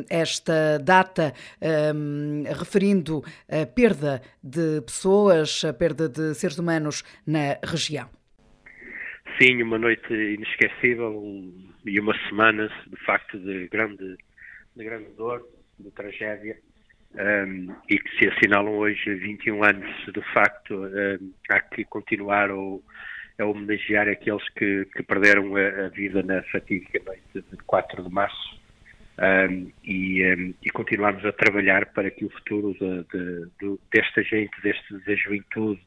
esta 0.09 0.79
data 0.83 1.33
referindo 2.59 3.22
a 3.49 3.64
perda 3.64 4.22
de 4.42 4.81
pessoas, 4.81 5.62
a 5.64 5.72
perda 5.72 6.09
de 6.09 6.35
seres 6.35 6.59
humanos 6.59 7.05
na 7.25 7.59
região. 7.62 7.76
Sim, 9.39 9.62
uma 9.62 9.79
noite 9.79 10.12
inesquecível 10.12 11.23
e 11.85 12.01
uma 12.01 12.17
semana, 12.29 12.69
de 12.87 12.97
facto, 13.05 13.39
de 13.39 13.69
grande, 13.69 14.17
de 14.75 14.85
grande 14.85 15.11
dor, 15.17 15.47
de 15.79 15.91
tragédia, 15.91 16.57
um, 17.15 17.75
e 17.89 17.99
que 17.99 18.19
se 18.19 18.29
assinalam 18.29 18.75
hoje 18.77 19.15
21 19.15 19.65
anos, 19.65 20.07
de 20.12 20.23
facto, 20.33 20.75
um, 20.75 21.33
há 21.51 21.61
que 21.61 21.85
continuar 21.85 22.51
ou, 22.51 22.83
a 23.39 23.45
homenagear 23.45 24.09
aqueles 24.09 24.49
que, 24.51 24.87
que 24.97 25.03
perderam 25.03 25.55
a, 25.57 25.87
a, 25.87 25.89
vida 25.89 26.23
na 26.23 26.43
fatídica 26.45 27.01
noite 27.05 27.23
de 27.51 27.57
4 27.67 28.03
de 28.03 28.11
março 28.11 28.61
um, 29.19 29.71
e, 29.85 30.55
e, 30.62 30.71
continuarmos 30.71 31.25
a 31.25 31.33
trabalhar 31.33 31.87
para 31.87 32.11
que 32.11 32.25
o 32.25 32.31
futuro 32.31 32.73
de, 32.75 33.05
de, 33.05 33.47
de, 33.61 33.79
desta 33.93 34.23
gente, 34.23 34.61
deste, 34.62 34.99
da 35.05 35.15
juventude, 35.15 35.81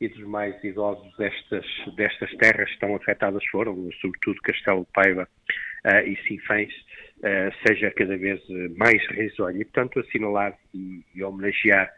e 0.00 0.08
dos 0.08 0.24
mais 0.24 0.62
idosos 0.62 1.16
destas, 1.16 1.66
destas 1.96 2.30
terras 2.36 2.68
que 2.68 2.74
estão 2.74 2.94
afetadas 2.94 3.44
foram, 3.46 3.88
sobretudo 4.00 4.40
Castelo 4.42 4.86
Paiva 4.92 5.28
uh, 5.84 6.06
e 6.06 6.16
Sinfãs, 6.26 6.72
uh, 7.18 7.66
seja 7.66 7.90
cada 7.92 8.16
vez 8.16 8.40
mais 8.76 9.04
risonho. 9.08 9.60
E, 9.60 9.64
portanto, 9.64 10.00
assinalar 10.00 10.56
e, 10.74 11.02
e 11.14 11.22
homenagear 11.22 11.90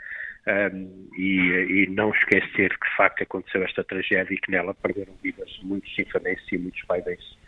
um, 0.47 0.51
ehm, 0.51 1.09
e, 1.19 1.85
e, 1.85 1.87
não 1.91 2.11
esquecer 2.11 2.71
que 2.79 2.89
de 2.89 2.97
facto 2.97 3.23
aconteceu 3.23 3.63
esta 3.65 3.85
tragédia 3.85 4.33
e 4.33 4.39
que 4.39 4.51
nela 4.51 4.73
perderam 4.75 5.15
vidas 5.23 5.51
muitos 5.63 5.95
sinfanenses 5.95 6.47
e 6.53 6.57
muitos 6.57 6.81
paideiros 6.83 7.39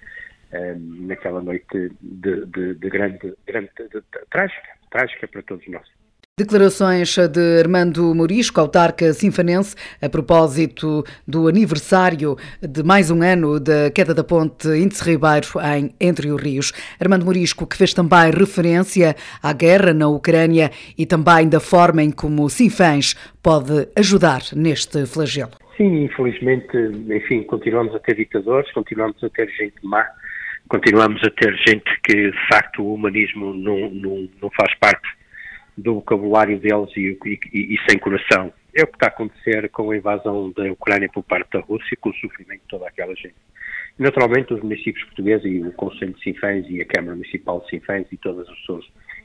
um, 0.53 0.57
ehm, 0.57 1.07
naquela 1.07 1.41
noite 1.41 1.91
de, 2.01 2.45
de, 2.47 2.75
de 2.75 2.91
grande, 2.91 3.35
grande 3.47 3.71
de, 3.79 3.89
de, 3.89 4.03
trágica, 4.31 4.69
trágica 4.91 5.29
para 5.29 5.43
todos 5.43 5.67
nós. 5.69 6.00
Declarações 6.41 7.15
de 7.19 7.61
Armando 7.61 8.15
Morisco, 8.15 8.59
autarca 8.59 9.13
sinfanense, 9.13 9.77
a 10.01 10.09
propósito 10.09 11.05
do 11.29 11.47
aniversário 11.47 12.35
de 12.63 12.83
mais 12.83 13.11
um 13.11 13.23
ano 13.23 13.61
da 13.61 13.91
queda 13.91 14.15
da 14.15 14.25
ponte 14.25 14.67
Índice 14.69 15.05
Ribeiro 15.05 15.47
em 15.77 15.95
Entre 16.01 16.31
os 16.31 16.41
Rios. 16.41 16.73
Armando 16.99 17.27
Morisco, 17.27 17.67
que 17.67 17.77
fez 17.77 17.93
também 17.93 18.31
referência 18.31 19.15
à 19.43 19.53
guerra 19.53 19.93
na 19.93 20.09
Ucrânia 20.09 20.71
e 20.97 21.05
também 21.05 21.47
da 21.47 21.61
forma 21.61 22.03
em 22.03 22.11
como 22.11 22.49
Sinfãs 22.49 23.15
pode 23.43 23.89
ajudar 23.95 24.41
neste 24.57 25.05
flagelo. 25.05 25.53
Sim, 25.77 26.05
infelizmente, 26.05 26.75
enfim, 27.15 27.43
continuamos 27.43 27.95
a 27.95 27.99
ter 27.99 28.17
ditadores, 28.17 28.73
continuamos 28.73 29.23
a 29.23 29.29
ter 29.29 29.47
gente 29.51 29.75
má, 29.83 30.07
continuamos 30.71 31.23
a 31.23 31.29
ter 31.29 31.55
gente 31.69 31.85
que, 32.03 32.31
de 32.31 32.49
facto, 32.49 32.83
o 32.83 32.95
humanismo 32.95 33.53
não, 33.53 33.91
não, 33.91 34.27
não 34.41 34.51
faz 34.57 34.75
parte 34.79 35.20
do 35.77 35.95
vocabulário 35.95 36.59
deles 36.59 36.91
e, 36.97 37.19
e, 37.25 37.75
e, 37.75 37.79
sem 37.89 37.99
coração. 37.99 38.53
É 38.75 38.83
o 38.83 38.87
que 38.87 38.95
está 38.95 39.07
a 39.07 39.09
acontecer 39.09 39.69
com 39.71 39.91
a 39.91 39.97
invasão 39.97 40.53
da 40.53 40.71
Ucrânia 40.71 41.09
por 41.13 41.23
parte 41.25 41.51
da 41.53 41.61
Rússia, 41.61 41.97
com 42.01 42.11
o 42.11 42.15
sofrimento 42.15 42.61
de 42.61 42.69
toda 42.69 42.87
aquela 42.87 43.15
gente. 43.15 43.35
E, 43.99 44.03
naturalmente, 44.03 44.55
os 44.55 44.63
municípios 44.63 45.05
portugueses 45.05 45.45
e 45.45 45.61
o 45.61 45.73
Conselho 45.73 46.15
de 46.15 46.23
Sinfãs 46.23 46.67
e 46.69 46.81
a 46.81 46.87
Câmara 46.87 47.17
Municipal 47.17 47.61
de 47.61 47.71
Sinfãs 47.71 48.07
e 48.11 48.17
todas 48.17 48.49
as 48.49 48.59
pessoas 48.61 48.85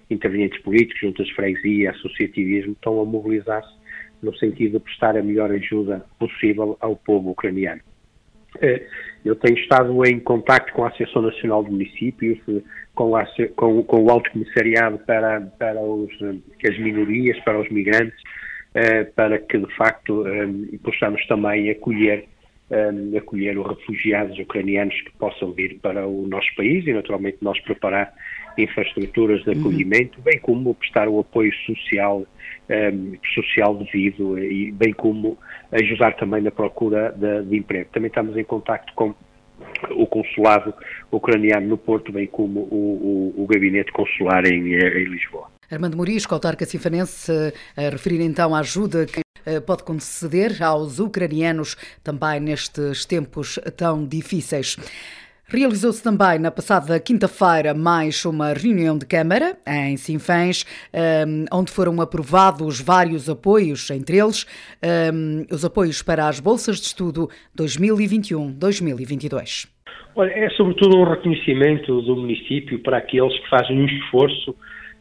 intervenientes 0.10 0.62
políticos, 0.62 1.00
juntas 1.02 1.30
freguesia, 1.32 1.92
associativismo, 1.92 2.74
estão 2.74 3.00
a 3.00 3.06
mobilizar-se 3.06 3.74
no 4.22 4.36
sentido 4.38 4.80
de 4.80 4.86
prestar 4.86 5.18
a 5.18 5.24
melhor 5.24 5.52
ajuda 5.52 6.06
possível 6.20 6.78
ao 6.80 6.96
povo 6.96 7.32
ucraniano. 7.32 7.82
É, 8.62 8.86
eu 9.24 9.36
tenho 9.36 9.58
estado 9.58 10.06
em 10.06 10.20
contato 10.20 10.72
com 10.74 10.84
a 10.84 10.88
Associação 10.88 11.24
Nacional 11.24 11.64
de 11.64 11.72
Municípios, 11.72 12.40
com, 12.94 13.16
a, 13.16 13.26
com, 13.56 13.84
com 13.84 14.04
o 14.04 14.10
Alto 14.10 14.32
Comissariado 14.32 15.00
para, 15.00 15.42
para 15.42 15.80
os, 15.82 16.12
as 16.22 16.78
minorias, 16.80 17.40
para 17.40 17.60
os 17.60 17.70
migrantes, 17.70 18.18
eh, 18.76 19.04
para 19.04 19.40
que 19.40 19.58
de 19.58 19.76
facto 19.76 20.28
eh, 20.28 20.48
possamos 20.84 21.26
também 21.28 21.70
acolher, 21.70 22.26
eh, 22.70 23.18
acolher 23.18 23.58
os 23.58 23.68
refugiados 23.68 24.38
ucranianos 24.40 25.00
que 25.02 25.12
possam 25.14 25.52
vir 25.52 25.80
para 25.80 26.08
o 26.08 26.28
nosso 26.28 26.48
país 26.56 26.86
e 26.88 26.94
naturalmente 26.94 27.38
nós 27.42 27.60
preparar 27.62 28.14
infraestruturas 28.58 29.44
de 29.44 29.52
uhum. 29.52 29.60
acolhimento, 29.60 30.22
bem 30.22 30.40
como 30.40 30.74
prestar 30.76 31.08
o 31.10 31.20
apoio 31.20 31.54
social, 31.66 32.26
social 33.34 33.76
devido 33.76 34.40
e 34.40 34.72
bem 34.72 34.94
como 34.94 35.38
ajudar 35.74 36.16
também 36.16 36.42
na 36.42 36.52
procura 36.52 37.12
de, 37.12 37.44
de 37.44 37.58
emprego. 37.58 37.90
Também 37.92 38.08
estamos 38.08 38.38
em 38.38 38.46
contato 38.46 38.94
com 38.96 39.14
o 39.92 40.08
consulado 40.08 40.74
ucraniano 41.12 41.68
no 41.68 41.78
Porto, 41.78 42.12
bem 42.12 42.28
como 42.28 42.62
o, 42.62 43.34
o, 43.38 43.44
o 43.44 43.48
gabinete 43.48 43.92
consular 43.92 44.46
em, 44.46 44.74
em 44.74 45.04
Lisboa. 45.06 45.50
Armando 45.72 45.98
Morisco, 45.98 46.34
autarca 46.34 46.66
sinfanense, 46.66 47.32
a 47.76 47.90
referir 47.90 48.22
então 48.22 48.54
a 48.54 48.60
ajuda 48.60 49.06
que 49.06 49.20
eh, 49.20 49.25
pode 49.66 49.84
conceder 49.84 50.62
aos 50.64 51.00
ucranianos 51.00 51.76
também 52.04 52.40
nestes 52.40 53.06
tempos 53.06 53.60
tão 53.76 54.06
difíceis. 54.06 54.78
Realizou-se 55.48 56.04
também 56.04 56.40
na 56.40 56.50
passada 56.50 57.00
quinta-feira 57.00 57.72
mais 57.76 58.26
uma 58.26 58.52
reunião 58.52 58.98
de 58.98 59.06
Câmara 59.06 59.56
em 59.68 59.96
Sinfãs, 59.96 60.66
ehm, 60.92 61.46
onde 61.54 61.72
foram 61.72 62.02
aprovados 62.02 62.82
vários 62.82 63.30
apoios, 63.30 63.88
entre 63.92 64.18
eles 64.18 64.48
ehm, 64.82 65.46
os 65.52 65.64
apoios 65.64 66.02
para 66.02 66.28
as 66.28 66.40
bolsas 66.40 66.78
de 66.78 66.88
estudo 66.88 67.30
2021-2022. 67.56 69.68
Olha, 70.16 70.32
é 70.32 70.50
sobretudo 70.50 70.98
um 70.98 71.04
reconhecimento 71.04 72.02
do 72.02 72.16
município 72.16 72.80
para 72.80 72.98
aqueles 72.98 73.40
que 73.42 73.48
fazem 73.48 73.80
um 73.80 73.86
esforço 73.86 74.56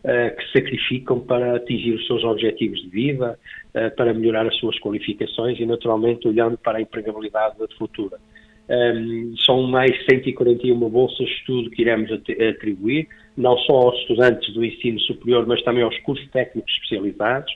uh, 0.04 0.36
que 0.36 0.52
sacrificam 0.52 1.20
para 1.20 1.56
atingir 1.56 1.94
os 1.94 2.06
seus 2.06 2.22
objetivos 2.22 2.80
de 2.82 2.88
vida, 2.88 3.38
uh, 3.74 3.96
para 3.96 4.12
melhorar 4.12 4.46
as 4.46 4.56
suas 4.56 4.78
qualificações 4.78 5.58
e, 5.58 5.66
naturalmente, 5.66 6.28
olhando 6.28 6.58
para 6.58 6.78
a 6.78 6.80
empregabilidade 6.80 7.56
futura. 7.78 8.18
Um, 8.66 9.34
são 9.44 9.62
mais 9.64 9.92
141 10.08 10.78
bolsas 10.88 11.26
de 11.26 11.32
estudo 11.34 11.70
que 11.70 11.82
iremos 11.82 12.10
atribuir, 12.10 13.08
não 13.36 13.58
só 13.58 13.74
aos 13.74 14.00
estudantes 14.00 14.54
do 14.54 14.64
ensino 14.64 14.98
superior, 15.00 15.46
mas 15.46 15.62
também 15.62 15.82
aos 15.82 15.98
cursos 15.98 16.26
técnicos 16.30 16.72
especializados. 16.72 17.54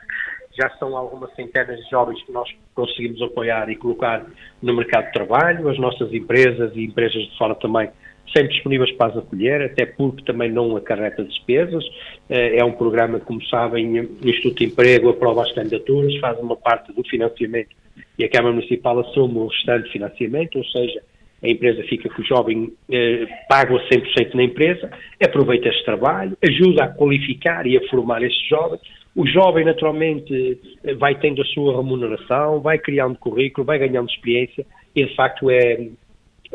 Já 0.59 0.69
são 0.79 0.95
algumas 0.95 1.35
centenas 1.35 1.79
de 1.83 1.89
jovens 1.89 2.23
que 2.23 2.31
nós 2.31 2.51
conseguimos 2.75 3.23
apoiar 3.23 3.71
e 3.71 3.77
colocar 3.77 4.27
no 4.61 4.77
mercado 4.77 5.07
de 5.07 5.13
trabalho. 5.13 5.71
As 5.71 5.79
nossas 5.79 6.13
empresas 6.13 6.73
e 6.77 6.85
empresas 6.85 7.23
de 7.23 7.39
fora 7.39 7.55
também 7.55 7.89
sempre 8.37 8.53
disponíveis 8.53 8.93
para 8.93 9.13
as 9.13 9.17
acolher, 9.17 9.63
até 9.63 9.87
porque 9.87 10.23
também 10.23 10.53
não 10.53 10.77
acarreta 10.77 11.25
despesas. 11.25 11.83
É 12.29 12.63
um 12.63 12.73
programa, 12.73 13.19
como 13.19 13.43
sabem, 13.47 14.01
o 14.01 14.29
Instituto 14.29 14.59
de 14.59 14.67
Emprego 14.67 15.09
aprova 15.09 15.45
as 15.45 15.53
candidaturas, 15.53 16.15
faz 16.19 16.39
uma 16.41 16.57
parte 16.57 16.93
do 16.93 17.03
financiamento 17.05 17.80
e 18.19 18.25
a 18.25 18.29
Câmara 18.29 18.55
Municipal 18.55 18.99
assume 19.01 19.39
o 19.39 19.47
restante 19.47 19.91
financiamento, 19.91 20.59
ou 20.59 20.65
seja, 20.65 21.01
a 21.43 21.49
empresa 21.49 21.83
fica 21.85 22.09
com 22.11 22.21
o 22.21 22.25
jovem, 22.25 22.73
eh, 22.91 23.27
paga 23.49 23.75
100% 23.89 24.35
na 24.35 24.43
empresa, 24.43 24.91
aproveita 25.23 25.69
este 25.69 25.85
trabalho, 25.85 26.37
ajuda 26.43 26.85
a 26.85 26.89
qualificar 26.89 27.67
e 27.67 27.79
a 27.79 27.89
formar 27.89 28.23
estes 28.23 28.47
jovens. 28.47 28.81
O 29.17 29.27
jovem, 29.27 29.65
naturalmente, 29.65 30.59
eh, 30.85 30.95
vai 30.95 31.15
tendo 31.15 31.41
a 31.41 31.45
sua 31.47 31.77
remuneração, 31.77 32.61
vai 32.61 32.79
criando 32.79 33.19
currículo, 33.19 33.65
vai 33.65 33.79
ganhando 33.79 34.11
experiência 34.11 34.67
e, 34.95 35.05
de 35.05 35.15
facto, 35.17 35.49
é, 35.49 35.89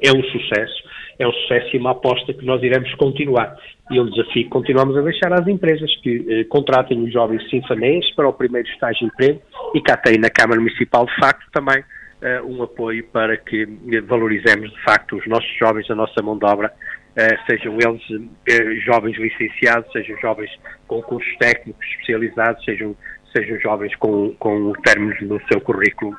é 0.03 0.11
um 0.11 0.23
sucesso. 0.23 0.83
É 1.17 1.27
um 1.27 1.31
sucesso 1.31 1.75
e 1.75 1.79
uma 1.79 1.91
aposta 1.91 2.33
que 2.33 2.45
nós 2.45 2.61
iremos 2.61 2.93
continuar. 2.95 3.57
E 3.89 3.99
um 3.99 4.05
desafio 4.05 4.43
que 4.43 4.49
continuamos 4.49 4.95
a 4.97 5.01
deixar 5.01 5.33
às 5.33 5.47
empresas 5.47 5.89
que 6.01 6.25
eh, 6.29 6.43
contratem 6.43 7.01
os 7.01 7.11
jovens 7.11 7.47
sinfanenses 7.49 8.13
para 8.13 8.27
o 8.27 8.33
primeiro 8.33 8.67
estágio 8.67 8.99
de 8.99 9.05
emprego 9.05 9.41
e 9.75 9.81
cá 9.81 9.97
tem 9.97 10.17
na 10.17 10.29
Câmara 10.29 10.61
Municipal, 10.61 11.05
de 11.05 11.15
facto, 11.17 11.45
também 11.51 11.79
uh, 11.81 12.47
um 12.47 12.63
apoio 12.63 13.03
para 13.11 13.35
que 13.35 13.65
valorizemos 14.07 14.71
de 14.71 14.83
facto 14.83 15.17
os 15.17 15.27
nossos 15.27 15.53
jovens, 15.59 15.91
a 15.91 15.95
nossa 15.95 16.21
mão 16.21 16.37
de 16.37 16.45
obra, 16.45 16.71
uh, 16.71 17.45
sejam 17.45 17.77
eles 17.77 18.85
jovens 18.85 19.17
licenciados, 19.17 19.91
sejam 19.91 20.17
jovens 20.21 20.49
com 20.87 21.01
cursos 21.01 21.29
técnicos 21.39 21.85
especializados, 21.87 22.63
sejam, 22.63 22.95
sejam 23.35 23.59
jovens 23.59 23.93
com, 23.97 24.33
com 24.39 24.71
términos 24.81 25.21
no 25.23 25.41
seu 25.51 25.59
currículo 25.59 26.15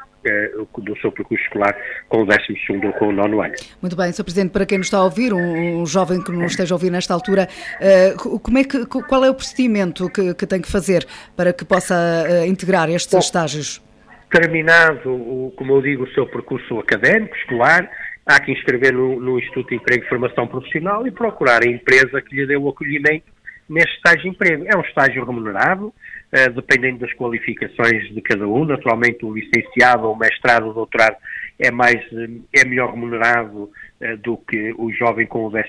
do 0.79 0.97
seu 1.01 1.13
percurso 1.13 1.43
escolar 1.45 1.77
com 2.09 2.23
o 2.23 2.27
12 2.27 2.39
ou 2.85 2.93
com 2.95 3.09
o 3.09 3.13
nono 3.13 3.43
ano. 3.43 3.55
Muito 3.81 3.97
bem, 3.97 4.13
Sr. 4.13 4.25
Presidente, 4.25 4.51
para 4.51 4.67
quem 4.67 4.79
nos 4.79 4.87
está 4.87 4.99
a 4.99 5.05
ouvir, 5.05 5.33
um, 5.33 5.81
um 5.83 5.87
jovem 5.87 6.23
que 6.23 6.31
nos 6.33 6.53
esteja 6.53 6.75
a 6.75 6.77
ouvir 6.77 6.91
nesta 6.91 7.15
altura, 7.15 7.49
uh, 8.17 8.39
como 8.41 8.59
é 8.59 8.65
que, 8.65 8.87
qual 8.87 9.25
é 9.25 9.31
o 9.31 9.35
procedimento 9.35 10.09
que, 10.11 10.35
que 10.35 10.47
tem 10.47 10.61
que 10.61 10.71
fazer 10.71 11.07
para 11.37 11.53
que 11.53 11.65
possa 11.65 11.95
uh, 11.95 12.47
integrar 12.47 12.89
estes 12.89 13.13
Bom, 13.13 13.19
estágios? 13.19 13.83
terminado, 14.31 15.11
o, 15.11 15.53
como 15.57 15.75
eu 15.75 15.83
digo, 15.83 16.05
o 16.05 16.13
seu 16.13 16.27
percurso 16.27 16.79
académico, 16.79 17.37
escolar, 17.37 17.89
há 18.25 18.41
que 18.41 18.53
inscrever 18.53 18.93
no, 18.93 19.21
no, 19.21 19.39
Instituto 19.39 19.69
de 19.69 19.77
Emprego 19.77 20.05
e 20.05 20.09
Formação 20.09 20.47
Profissional 20.47 21.07
e 21.07 21.11
procurar 21.11 21.63
a 21.63 21.69
empresa 21.69 22.21
que 22.21 22.35
lhe 22.35 22.47
dê 22.47 22.57
o 22.57 22.69
acolhimento 22.69 23.25
neste 23.69 23.97
estágio 23.97 24.23
de 24.23 24.29
emprego. 24.29 24.65
É 24.67 24.77
um 24.77 24.83
estágio 24.83 25.25
remunerado, 25.25 25.93
uh, 26.33 26.53
dependendo 26.53 26.99
das 26.99 27.13
qualificações 27.15 28.13
de 28.15 28.21
cada 28.21 28.47
um. 28.47 28.65
Naturalmente, 28.65 29.25
o 29.25 29.35
licenciado, 29.35 30.11
o 30.11 30.17
mestrado, 30.17 30.69
o 30.69 30.73
doutorado 30.73 31.17
é, 31.59 31.71
mais, 31.71 32.01
é 32.55 32.65
melhor 32.65 32.93
remunerado 32.93 33.65
uh, 33.65 34.17
do 34.23 34.37
que 34.37 34.75
o 34.79 34.93
jovem 34.93 35.27
com 35.27 35.47
o 35.47 35.51
12 35.51 35.65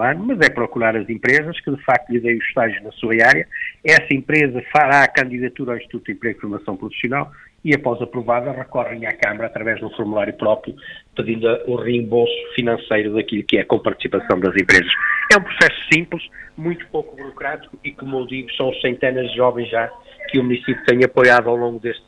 ano, 0.00 0.26
mas 0.26 0.40
é 0.40 0.50
procurar 0.50 0.96
as 0.96 1.08
empresas 1.08 1.58
que 1.60 1.70
de 1.70 1.82
facto 1.84 2.10
lhe 2.10 2.20
deem 2.20 2.36
o 2.36 2.42
estágio 2.42 2.82
na 2.82 2.92
sua 2.92 3.14
área. 3.26 3.46
Essa 3.84 4.14
empresa 4.14 4.62
fará 4.72 5.02
a 5.02 5.08
candidatura 5.08 5.72
ao 5.72 5.78
Instituto 5.78 6.06
de 6.06 6.12
Emprego 6.12 6.38
e 6.38 6.40
Formação 6.40 6.76
Profissional 6.76 7.30
e, 7.64 7.74
após 7.74 8.00
aprovada, 8.02 8.50
recorrem 8.52 9.06
à 9.06 9.12
Câmara 9.12 9.46
através 9.46 9.78
de 9.78 9.84
um 9.84 9.90
formulário 9.90 10.34
próprio, 10.34 10.74
pedindo 11.14 11.46
o 11.66 11.76
reembolso 11.76 12.32
financeiro 12.54 13.14
daquilo 13.14 13.44
que 13.44 13.58
é 13.58 13.60
a 13.60 13.66
comparticipação 13.66 14.40
das 14.40 14.54
empresas. 14.54 14.90
É 15.32 15.36
um 15.36 15.42
processo 15.42 15.80
simples, 15.92 16.22
muito 16.56 16.86
pouco 16.88 17.16
burocrático 17.16 17.78
e, 17.84 17.92
como 17.92 18.18
eu 18.18 18.26
digo, 18.26 18.50
são 18.52 18.72
centenas 18.74 19.30
de 19.30 19.36
jovens 19.36 19.70
já 19.70 19.90
que 20.28 20.38
o 20.38 20.42
município 20.42 20.84
tem 20.86 21.04
apoiado 21.04 21.48
ao 21.48 21.56
longo 21.56 21.78
destes 21.78 22.02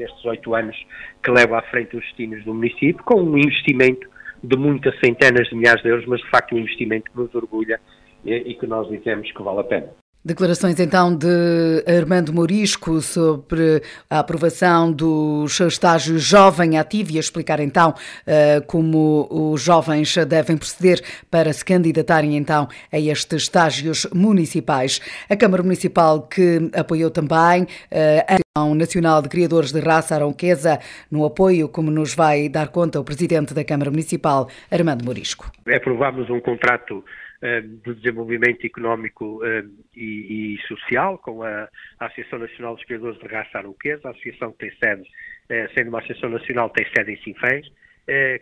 destes 0.00 0.24
oito 0.24 0.54
anos 0.54 0.76
que 1.22 1.30
leva 1.30 1.58
à 1.58 1.62
frente 1.62 1.96
os 1.96 2.02
destinos 2.02 2.42
do 2.44 2.54
município, 2.54 3.04
com 3.04 3.20
um 3.20 3.36
investimento 3.36 4.08
de 4.42 4.56
muitas 4.56 4.98
centenas 4.98 5.46
de 5.48 5.54
milhares 5.54 5.82
de 5.82 5.88
euros, 5.90 6.06
mas 6.06 6.20
de 6.20 6.30
facto 6.30 6.54
um 6.54 6.58
investimento 6.58 7.10
que 7.10 7.18
nos 7.18 7.34
orgulha 7.34 7.78
e, 8.24 8.34
e 8.34 8.54
que 8.54 8.66
nós 8.66 8.88
dizemos 8.88 9.30
que 9.30 9.42
vale 9.42 9.60
a 9.60 9.64
pena. 9.64 9.99
Declarações 10.22 10.78
então 10.78 11.16
de 11.16 11.82
Armando 11.86 12.30
Morisco 12.30 13.00
sobre 13.00 13.82
a 14.08 14.18
aprovação 14.18 14.92
dos 14.92 15.58
estágios 15.60 16.22
jovem 16.22 16.76
ativo 16.76 17.12
e 17.12 17.16
a 17.16 17.20
explicar 17.20 17.58
então 17.58 17.94
eh, 18.26 18.60
como 18.66 19.26
os 19.30 19.62
jovens 19.62 20.14
devem 20.28 20.58
proceder 20.58 21.00
para 21.30 21.50
se 21.54 21.64
candidatarem 21.64 22.36
então 22.36 22.68
a 22.92 22.98
estes 22.98 23.44
estágios 23.44 24.06
municipais. 24.12 25.00
A 25.26 25.34
Câmara 25.34 25.62
Municipal 25.62 26.20
que 26.20 26.70
apoiou 26.74 27.10
também 27.10 27.66
eh, 27.90 28.22
a 28.28 28.34
Associação 28.34 28.74
Nacional 28.74 29.22
de 29.22 29.28
Criadores 29.30 29.72
de 29.72 29.80
Raça 29.80 30.16
Aronquesa 30.16 30.80
no 31.10 31.24
apoio, 31.24 31.66
como 31.66 31.90
nos 31.90 32.14
vai 32.14 32.46
dar 32.50 32.68
conta 32.68 33.00
o 33.00 33.04
Presidente 33.04 33.54
da 33.54 33.64
Câmara 33.64 33.90
Municipal, 33.90 34.48
Armando 34.70 35.02
Morisco. 35.02 35.50
Aprovámos 35.66 36.28
um 36.28 36.40
contrato 36.40 37.02
de 37.40 37.94
desenvolvimento 37.94 38.66
económico 38.66 39.44
eh, 39.44 39.64
e, 39.96 40.58
social, 40.68 41.18
com 41.18 41.42
a, 41.42 41.68
Associação 41.98 42.38
Nacional 42.38 42.74
dos 42.74 42.84
Criadores 42.84 43.18
de 43.18 43.26
Raça 43.26 43.58
Aroquesa, 43.58 44.08
a 44.08 44.10
associação 44.10 44.52
que 44.52 44.58
tem 44.58 44.70
sede, 44.76 45.08
eh, 45.48 45.68
sendo 45.74 45.88
uma 45.88 45.98
associação 46.00 46.28
nacional, 46.28 46.68
tem 46.70 46.86
sede 46.94 47.12
em 47.12 47.22
Sinfãs, 47.22 47.66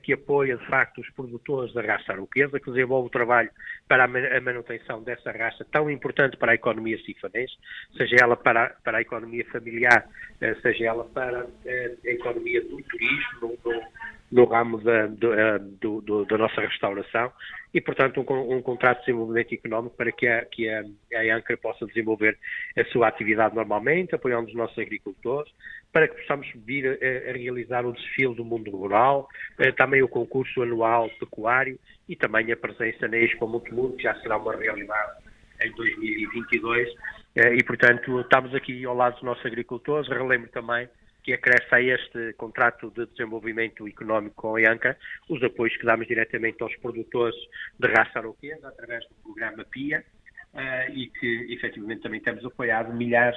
que 0.03 0.15
apoia 0.15 0.57
de 0.57 0.65
facto 0.67 1.03
os 1.03 1.11
produtores 1.11 1.75
da 1.75 1.83
raça 1.83 2.13
aroquesa, 2.13 2.59
que 2.59 2.71
desenvolve 2.71 3.09
o 3.09 3.11
trabalho 3.11 3.51
para 3.87 4.05
a 4.05 4.41
manutenção 4.41 5.03
dessa 5.03 5.31
raça 5.31 5.63
tão 5.71 5.91
importante 5.91 6.39
para 6.39 6.53
a 6.53 6.55
economia 6.55 6.97
sinfanense, 7.05 7.53
seja 7.95 8.17
ela 8.23 8.35
para, 8.35 8.71
para 8.83 8.97
a 8.97 9.03
economia 9.03 9.45
familiar, 9.53 10.09
seja 10.63 10.87
ela 10.87 11.05
para 11.05 11.41
a 11.45 12.09
economia 12.11 12.63
do 12.63 12.83
turismo, 12.85 13.59
no, 13.63 13.73
no 13.73 13.83
ramo 14.45 14.79
da, 14.79 15.07
do, 15.07 16.01
do, 16.03 16.25
da 16.27 16.39
nossa 16.39 16.61
restauração 16.61 17.33
e, 17.73 17.81
portanto, 17.81 18.21
um, 18.21 18.57
um, 18.57 18.63
contrato 18.63 19.01
de 19.01 19.07
desenvolvimento 19.07 19.55
económico 19.55 19.97
para 19.97 20.13
que 20.13 20.27
a, 20.27 20.45
que 20.45 20.69
a, 20.69 20.83
a 21.15 21.37
ANCRA 21.37 21.57
possa 21.57 21.87
desenvolver 21.87 22.39
a 22.77 22.85
sua 22.87 23.09
atividade 23.09 23.55
normalmente, 23.55 24.15
apoiando 24.15 24.49
os 24.49 24.55
nossos 24.55 24.79
agricultores, 24.79 25.53
para 25.93 26.09
que 26.09 26.21
possamos 26.21 26.47
vir 26.67 26.87
a, 26.87 27.31
a 27.31 27.33
realizar 27.33 27.87
o 27.87 27.93
desfile 27.93 28.35
do 28.35 28.45
mundo 28.45 28.71
rural, 28.71 29.29
eh, 29.59 29.73
também 29.73 30.03
o 30.03 30.09
concurso 30.09 30.63
anual 30.63 31.11
pecuário 31.19 31.79
e 32.09 32.17
também 32.17 32.51
a 32.53 32.57
presença 32.57 33.09
na 33.09 33.17
Expo 33.19 33.47
Montemuro, 33.47 33.95
que 33.95 34.03
já 34.03 34.15
será 34.21 34.37
uma 34.37 34.55
realidade 34.55 35.13
em 35.63 35.73
2022, 35.73 36.89
eh, 37.37 37.55
e, 37.55 37.63
portanto, 37.65 38.21
estamos 38.21 38.55
aqui 38.55 38.85
ao 38.85 38.95
lado 38.95 39.15
dos 39.15 39.23
nossos 39.23 39.45
agricultores. 39.45 40.09
Relembro 40.09 40.49
também 40.51 40.89
que 41.29 41.35
acresce 41.35 41.75
a 41.75 41.83
este 41.83 42.33
contrato 42.39 42.91
de 42.97 43.05
desenvolvimento 43.05 43.87
económico 43.87 44.35
com 44.35 44.57
a 44.57 44.63
IANCA 44.63 44.97
os 45.29 45.43
apoios 45.43 45.77
que 45.77 45.85
damos 45.85 46.09
diretamente 46.09 46.63
aos 46.63 46.75
produtores 46.77 47.37
de 47.79 47.87
raça 47.87 48.19
aroquesa 48.19 48.67
através 48.67 49.07
do 49.11 49.15
programa 49.17 49.63
PIA 49.71 50.03
uh, 50.55 50.91
e 50.91 51.11
que 51.11 51.53
efetivamente 51.53 52.01
também 52.01 52.23
temos 52.23 52.43
apoiado 52.47 52.95
milhares 52.95 53.37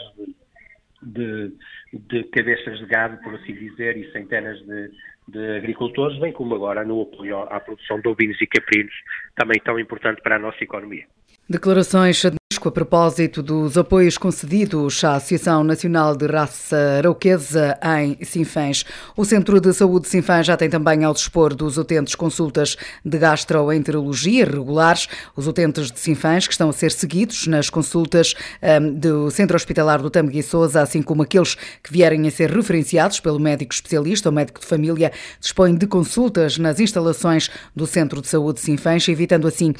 de, 1.04 1.54
de, 1.92 2.00
de, 2.00 2.24
cabeças 2.30 2.80
de 2.80 2.86
gado, 2.86 3.22
por 3.24 3.36
assim 3.36 3.56
dizer, 3.56 3.98
e 3.98 4.10
centenas 4.14 4.58
de, 4.66 4.92
de 5.28 5.58
agricultores, 5.58 6.18
bem 6.18 6.32
como 6.32 6.56
agora 6.56 6.86
no 6.86 7.02
apoio 7.02 7.40
à 7.40 7.60
produção 7.60 8.00
de 8.00 8.08
ovinos 8.08 8.42
e 8.42 8.48
caprinos, 8.48 8.94
também 9.36 9.60
tão 9.66 9.78
importante 9.78 10.22
para 10.22 10.38
a 10.38 10.40
nossa 10.40 10.64
economia. 10.64 11.06
Declarações 11.50 12.24
a 12.68 12.72
propósito 12.72 13.42
dos 13.42 13.78
apoios 13.78 14.18
concedidos 14.18 15.04
à 15.04 15.16
Associação 15.16 15.64
Nacional 15.64 16.16
de 16.16 16.28
Raça 16.28 16.98
Arauquesa 17.00 17.78
em 18.00 18.24
Sinfãs. 18.24 18.86
O 19.18 19.26
Centro 19.26 19.60
de 19.60 19.74
Saúde 19.74 20.06
de 20.06 20.10
Sinfãs 20.10 20.46
já 20.46 20.56
tem 20.56 20.70
também 20.70 21.04
ao 21.04 21.14
dispor 21.14 21.56
dos 21.56 21.78
utentes 21.78 22.14
consultas 22.14 22.78
de 23.04 23.18
gastroenterologia 23.18 24.46
regulares. 24.46 25.08
Os 25.36 25.48
utentes 25.48 25.92
de 25.92 26.00
Sinfãs 26.00 26.46
que 26.46 26.54
estão 26.54 26.70
a 26.70 26.74
ser 26.74 26.92
seguidos 26.92 27.48
nas 27.48 27.70
consultas 27.70 28.34
um, 28.62 28.94
do 28.94 29.32
Centro 29.32 29.56
Hospitalar 29.56 30.02
do 30.02 30.10
Tamegui 30.10 30.44
Souza, 30.44 30.82
assim 30.82 31.02
como 31.02 31.24
aqueles 31.24 31.56
que 31.84 31.92
vierem 31.92 32.28
a 32.28 32.32
ser 32.32 32.52
referenciados 32.52 33.20
pelo 33.20 33.40
médico 33.40 33.74
especialista 33.74 34.30
ou 34.30 34.34
médico 34.36 34.60
de 34.60 34.68
família, 34.68 35.12
dispõem 35.40 35.76
de 35.76 35.88
consultas 35.88 36.58
nas 36.58 36.80
instalações 36.80 37.50
do 37.76 37.88
Centro 37.88 38.22
de 38.22 38.28
Saúde 38.28 38.60
de 38.60 38.66
Sinfãs, 38.66 39.08
evitando 39.08 39.48
assim 39.48 39.74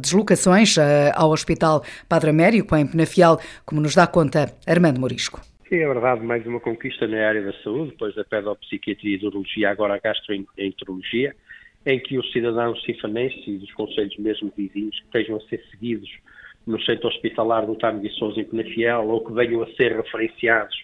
deslocações 0.00 0.76
uh, 0.76 0.80
ao 1.14 1.30
Hospital 1.30 1.82
Padre 2.08 2.30
Américo, 2.30 2.76
em 2.76 2.86
Penafiel, 2.86 3.38
como 3.64 3.80
nos 3.80 3.94
dá 3.94 4.06
conta 4.06 4.52
Armando 4.66 5.00
Morisco. 5.00 5.40
É 5.70 5.86
verdade, 5.86 6.24
mais 6.24 6.46
uma 6.46 6.60
conquista 6.60 7.06
na 7.06 7.26
área 7.26 7.42
da 7.42 7.52
saúde, 7.62 7.90
depois 7.90 8.14
da 8.14 8.24
pedopsiquiatria 8.24 9.16
e 9.16 9.26
urologia, 9.26 9.70
agora 9.70 9.94
a 9.94 9.98
gastroenterologia, 9.98 11.36
em 11.84 12.00
que 12.00 12.18
os 12.18 12.32
cidadãos 12.32 12.82
sinfanenses 12.84 13.46
e 13.46 13.58
dos 13.58 13.72
conselhos 13.74 14.16
mesmo 14.18 14.52
vizinhos 14.56 14.98
que 14.98 15.04
estejam 15.04 15.36
a 15.36 15.40
ser 15.42 15.62
seguidos 15.70 16.10
no 16.66 16.80
centro 16.82 17.08
hospitalar 17.08 17.66
do 17.66 17.74
Tamo 17.76 18.00
de 18.00 18.10
Sousa 18.10 18.40
em 18.40 18.44
Penafiel 18.44 19.08
ou 19.08 19.24
que 19.24 19.32
venham 19.32 19.62
a 19.62 19.66
ser 19.74 19.96
referenciados 19.96 20.76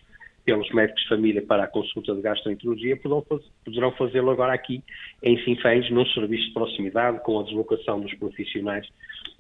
pelos 0.45 0.71
médicos 0.73 1.03
de 1.03 1.09
família 1.09 1.43
para 1.43 1.65
a 1.65 1.67
consulta 1.67 2.15
de 2.15 2.21
gastroenterologia 2.21 2.97
poderão 2.97 3.93
fazê-lo 3.93 4.31
agora 4.31 4.53
aqui 4.53 4.83
em 5.23 5.43
Sinfãs, 5.45 5.91
num 5.91 6.07
serviço 6.07 6.49
de 6.49 6.53
proximidade, 6.53 7.21
com 7.23 7.41
a 7.41 7.43
deslocação 7.45 8.01
dos 8.01 8.13
profissionais 8.15 8.87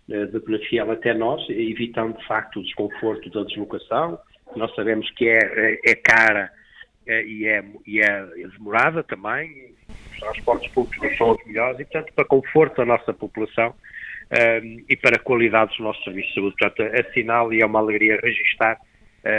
de 0.08 0.40
Penafiel 0.40 0.90
até 0.90 1.14
nós, 1.14 1.48
evitando 1.48 2.16
de 2.18 2.26
facto 2.26 2.60
o 2.60 2.62
desconforto 2.62 3.30
da 3.30 3.42
deslocação. 3.44 4.18
Nós 4.54 4.74
sabemos 4.74 5.10
que 5.12 5.28
é, 5.28 5.38
é, 5.38 5.90
é 5.90 5.94
cara 5.94 6.50
é, 7.06 7.24
e, 7.24 7.46
é, 7.46 7.64
e 7.86 8.00
é 8.00 8.26
demorada 8.56 9.02
também, 9.02 9.74
os 10.12 10.20
transportes 10.20 10.70
públicos 10.72 11.02
não 11.02 11.16
são 11.16 11.30
os 11.32 11.46
melhores 11.46 11.80
e, 11.80 11.84
portanto, 11.84 12.12
para 12.14 12.24
conforto 12.24 12.76
da 12.76 12.84
nossa 12.84 13.12
população, 13.12 13.74
um, 14.34 14.84
e 14.88 14.96
para 14.96 15.16
a 15.16 15.18
qualidade 15.18 15.70
dos 15.70 15.80
nossos 15.80 16.02
serviços 16.02 16.30
de 16.30 16.40
saúde. 16.40 16.56
Portanto, 16.58 17.08
assinal 17.08 17.52
e 17.52 17.60
é 17.60 17.66
uma 17.66 17.78
alegria 17.78 18.18
registar 18.22 18.78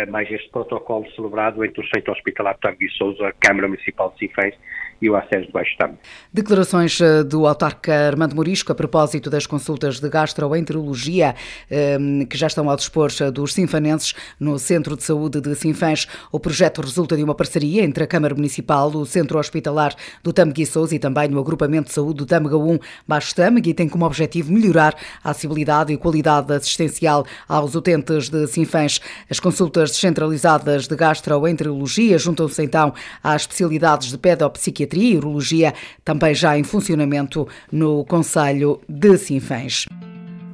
mais 0.10 0.30
este 0.32 0.50
protocolo 0.50 1.06
celebrado 1.16 1.64
entre 1.64 1.82
o 1.82 1.88
Centro 1.88 2.12
Hospitalar 2.12 2.58
Tangue 2.60 2.90
Souza, 2.98 3.28
a 3.28 3.34
Câmara 3.34 3.68
Municipal 3.68 4.12
de 4.12 4.20
Sinfãs 4.20 4.56
e 5.02 5.10
o 5.10 5.16
acesso 5.16 5.48
de 5.48 5.52
baixo 5.52 5.76
também. 5.78 5.98
Declarações 6.34 7.00
eh, 7.02 7.24
do 7.24 7.46
autarca 7.46 7.94
Armando 8.08 8.36
Morisco 8.36 8.72
a 8.72 8.76
propósito 8.76 9.30
das 9.30 9.46
consultas 9.46 10.00
de 10.00 10.10
gastroenterologia 10.10 11.36
eh, 11.70 11.98
que 12.30 12.38
já 12.38 12.48
estão 12.48 12.70
ao 12.70 12.76
dispor 12.76 13.12
eh, 13.20 13.30
dos 13.30 13.54
sinfanenses 13.54 14.16
no 14.40 14.58
Centro 14.58 14.96
de 14.96 15.04
Saúde 15.04 15.42
de 15.42 15.54
Sinfãs. 15.56 16.08
O 16.32 16.40
projeto 16.40 16.82
resulta 16.82 17.16
de 17.16 17.24
uma 17.24 17.36
parceria 17.36 17.84
entre 17.84 18.04
a 18.04 18.08
Câmara 18.08 18.34
Municipal, 18.34 18.90
o 18.90 19.06
Centro 19.06 19.38
Hospitalar 19.38 19.94
do 20.24 20.32
Tâmega 20.32 20.56
e 20.92 21.00
também 21.00 21.34
o 21.34 21.40
Agrupamento 21.40 21.90
de 21.90 21.94
Saúde 21.94 22.20
do 22.20 22.26
Tâmega 22.26 22.58
1 22.58 22.80
Baixo 23.08 23.36
Tâmega 23.36 23.70
e 23.70 23.74
tem 23.74 23.90
como 23.90 24.06
objetivo 24.06 24.52
melhorar 24.52 24.96
a 25.24 25.32
acessibilidade 25.32 25.92
e 25.92 25.98
qualidade 25.98 26.54
assistencial 26.54 27.26
aos 27.48 27.76
utentes 27.76 28.30
de 28.30 28.48
Sinfãs. 28.48 29.02
As 29.30 29.40
consultas 29.40 29.75
descentralizadas 29.84 30.88
de 30.88 30.96
gastroenterologia 30.96 32.18
juntam-se 32.18 32.64
então 32.64 32.94
às 33.24 33.44
especialidades 33.44 34.10
de 34.10 34.18
pedopsiquiatria 34.18 34.76
Psiquiatria 34.76 35.14
e 35.14 35.18
Urologia, 35.18 35.74
também 36.04 36.34
já 36.34 36.58
em 36.58 36.64
funcionamento 36.64 37.48
no 37.72 38.04
Conselho 38.06 38.82
de 38.88 39.18
Sinfãs. 39.18 39.86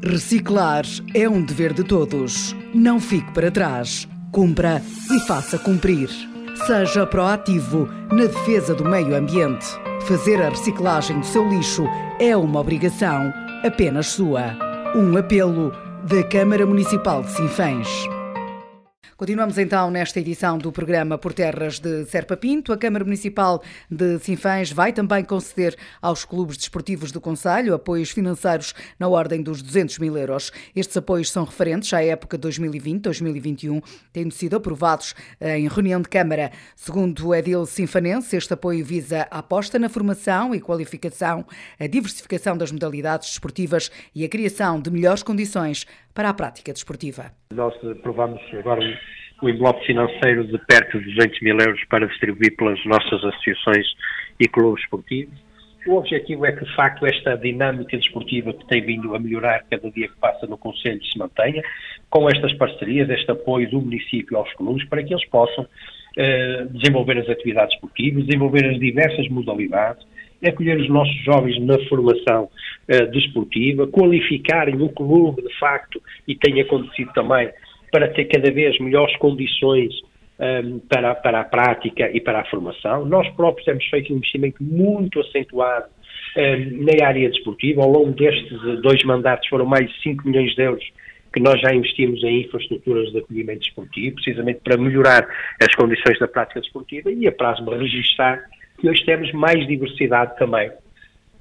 Reciclar 0.03 0.83
é 1.13 1.29
um 1.29 1.43
dever 1.43 1.73
de 1.73 1.83
todos. 1.83 2.55
Não 2.73 2.99
fique 2.99 3.31
para 3.31 3.51
trás. 3.51 4.07
Cumpra 4.31 4.81
e 5.11 5.19
faça 5.27 5.57
cumprir. 5.59 6.09
Seja 6.65 7.05
proativo 7.05 7.87
na 8.11 8.25
defesa 8.25 8.73
do 8.73 8.85
meio 8.85 9.15
ambiente. 9.15 9.65
Fazer 10.07 10.41
a 10.41 10.49
reciclagem 10.49 11.19
do 11.19 11.25
seu 11.25 11.47
lixo 11.47 11.83
é 12.19 12.35
uma 12.35 12.59
obrigação 12.59 13.31
apenas 13.63 14.07
sua. 14.07 14.57
Um 14.95 15.15
apelo 15.17 15.71
da 16.03 16.23
Câmara 16.23 16.65
Municipal 16.65 17.21
de 17.21 17.31
Sinfãs. 17.31 17.87
Continuamos 19.21 19.59
então 19.59 19.91
nesta 19.91 20.19
edição 20.19 20.57
do 20.57 20.71
programa 20.71 21.15
Por 21.15 21.31
Terras 21.31 21.77
de 21.77 22.05
Serpa 22.05 22.35
Pinto. 22.35 22.73
A 22.73 22.77
Câmara 22.77 23.05
Municipal 23.05 23.61
de 23.87 24.17
Sinfãs 24.17 24.71
vai 24.71 24.91
também 24.91 25.23
conceder 25.23 25.77
aos 26.01 26.25
clubes 26.25 26.57
desportivos 26.57 27.11
do 27.11 27.21
Conselho 27.21 27.75
apoios 27.75 28.09
financeiros 28.09 28.73
na 28.97 29.07
ordem 29.07 29.43
dos 29.43 29.61
200 29.61 29.99
mil 29.99 30.17
euros. 30.17 30.51
Estes 30.75 30.97
apoios 30.97 31.29
são 31.29 31.43
referentes 31.43 31.93
à 31.93 32.03
época 32.03 32.35
2020-2021, 32.35 33.83
tendo 34.11 34.33
sido 34.33 34.55
aprovados 34.55 35.13
em 35.39 35.67
reunião 35.67 36.01
de 36.01 36.09
Câmara. 36.09 36.51
Segundo 36.75 37.27
o 37.27 37.35
Edil 37.35 37.67
Sinfanense, 37.67 38.35
este 38.35 38.55
apoio 38.55 38.83
visa 38.83 39.27
a 39.29 39.37
aposta 39.37 39.77
na 39.77 39.87
formação 39.87 40.55
e 40.55 40.59
qualificação, 40.59 41.45
a 41.79 41.85
diversificação 41.85 42.57
das 42.57 42.71
modalidades 42.71 43.29
desportivas 43.29 43.91
e 44.15 44.25
a 44.25 44.29
criação 44.29 44.81
de 44.81 44.89
melhores 44.89 45.21
condições 45.21 45.85
para 46.13 46.29
a 46.29 46.33
prática 46.33 46.73
desportiva. 46.73 47.31
Nós 47.53 47.73
aprovamos 47.83 48.41
agora 48.53 48.81
um 49.41 49.49
envelope 49.49 49.85
financeiro 49.85 50.45
de 50.45 50.57
perto 50.59 50.99
de 50.99 51.15
200 51.15 51.41
mil 51.41 51.57
euros 51.59 51.83
para 51.89 52.07
distribuir 52.07 52.55
pelas 52.55 52.83
nossas 52.85 53.23
associações 53.23 53.87
e 54.39 54.47
clubes 54.47 54.83
esportivos. 54.83 55.33
O 55.87 55.95
objetivo 55.95 56.45
é 56.45 56.51
que, 56.51 56.63
de 56.63 56.75
facto, 56.75 57.05
esta 57.07 57.35
dinâmica 57.35 57.97
desportiva 57.97 58.53
que 58.53 58.65
tem 58.67 58.83
vindo 58.83 59.15
a 59.15 59.19
melhorar 59.19 59.65
cada 59.69 59.89
dia 59.89 60.07
que 60.07 60.15
passa 60.17 60.45
no 60.45 60.57
Conselho 60.57 61.03
se 61.03 61.17
mantenha, 61.17 61.63
com 62.07 62.29
estas 62.29 62.53
parcerias, 62.53 63.09
este 63.09 63.31
apoio 63.31 63.69
do 63.69 63.81
município 63.81 64.37
aos 64.37 64.53
clubes, 64.53 64.87
para 64.87 65.03
que 65.03 65.11
eles 65.11 65.27
possam 65.29 65.67
eh, 66.17 66.67
desenvolver 66.69 67.17
as 67.17 67.29
atividades 67.29 67.73
esportivas, 67.73 68.25
desenvolver 68.25 68.69
as 68.69 68.79
diversas 68.79 69.27
modalidades, 69.29 70.05
acolher 70.45 70.79
os 70.79 70.89
nossos 70.89 71.15
jovens 71.23 71.59
na 71.61 71.77
formação 71.87 72.45
uh, 72.45 73.11
desportiva, 73.11 73.87
qualificarem 73.87 74.81
o 74.81 74.89
clube, 74.89 75.41
de 75.41 75.59
facto, 75.59 76.01
e 76.27 76.35
tem 76.35 76.61
acontecido 76.61 77.11
também, 77.13 77.49
para 77.91 78.07
ter 78.07 78.25
cada 78.25 78.49
vez 78.51 78.79
melhores 78.79 79.15
condições 79.17 79.93
ehm, 80.39 80.79
para, 80.89 81.13
para 81.13 81.41
a 81.41 81.43
prática 81.43 82.09
e 82.13 82.21
para 82.21 82.39
a 82.39 82.45
formação. 82.45 83.05
Nós 83.05 83.27
próprios 83.35 83.65
temos 83.65 83.85
feito 83.87 84.13
um 84.13 84.17
investimento 84.17 84.63
muito 84.63 85.19
acentuado 85.19 85.87
ehm, 86.37 86.85
na 86.85 87.05
área 87.05 87.29
desportiva. 87.29 87.81
Ao 87.83 87.91
longo 87.91 88.11
destes 88.11 88.57
dois 88.81 89.03
mandatos 89.03 89.45
foram 89.49 89.65
mais 89.65 89.89
de 89.89 90.01
5 90.03 90.25
milhões 90.25 90.55
de 90.55 90.61
euros 90.63 90.85
que 91.33 91.39
nós 91.39 91.59
já 91.61 91.73
investimos 91.73 92.21
em 92.23 92.41
infraestruturas 92.41 93.11
de 93.11 93.19
acolhimento 93.19 93.61
desportivo, 93.61 94.15
precisamente 94.15 94.59
para 94.63 94.77
melhorar 94.77 95.27
as 95.61 95.73
condições 95.75 96.19
da 96.19 96.27
prática 96.27 96.59
desportiva 96.59 97.11
e 97.11 97.27
a 97.27 97.31
prazo 97.31 97.63
de 97.63 97.75
registrar 97.75 98.41
que 98.81 98.89
hoje 98.89 99.05
temos 99.05 99.31
mais 99.31 99.65
diversidade 99.67 100.35
também 100.37 100.71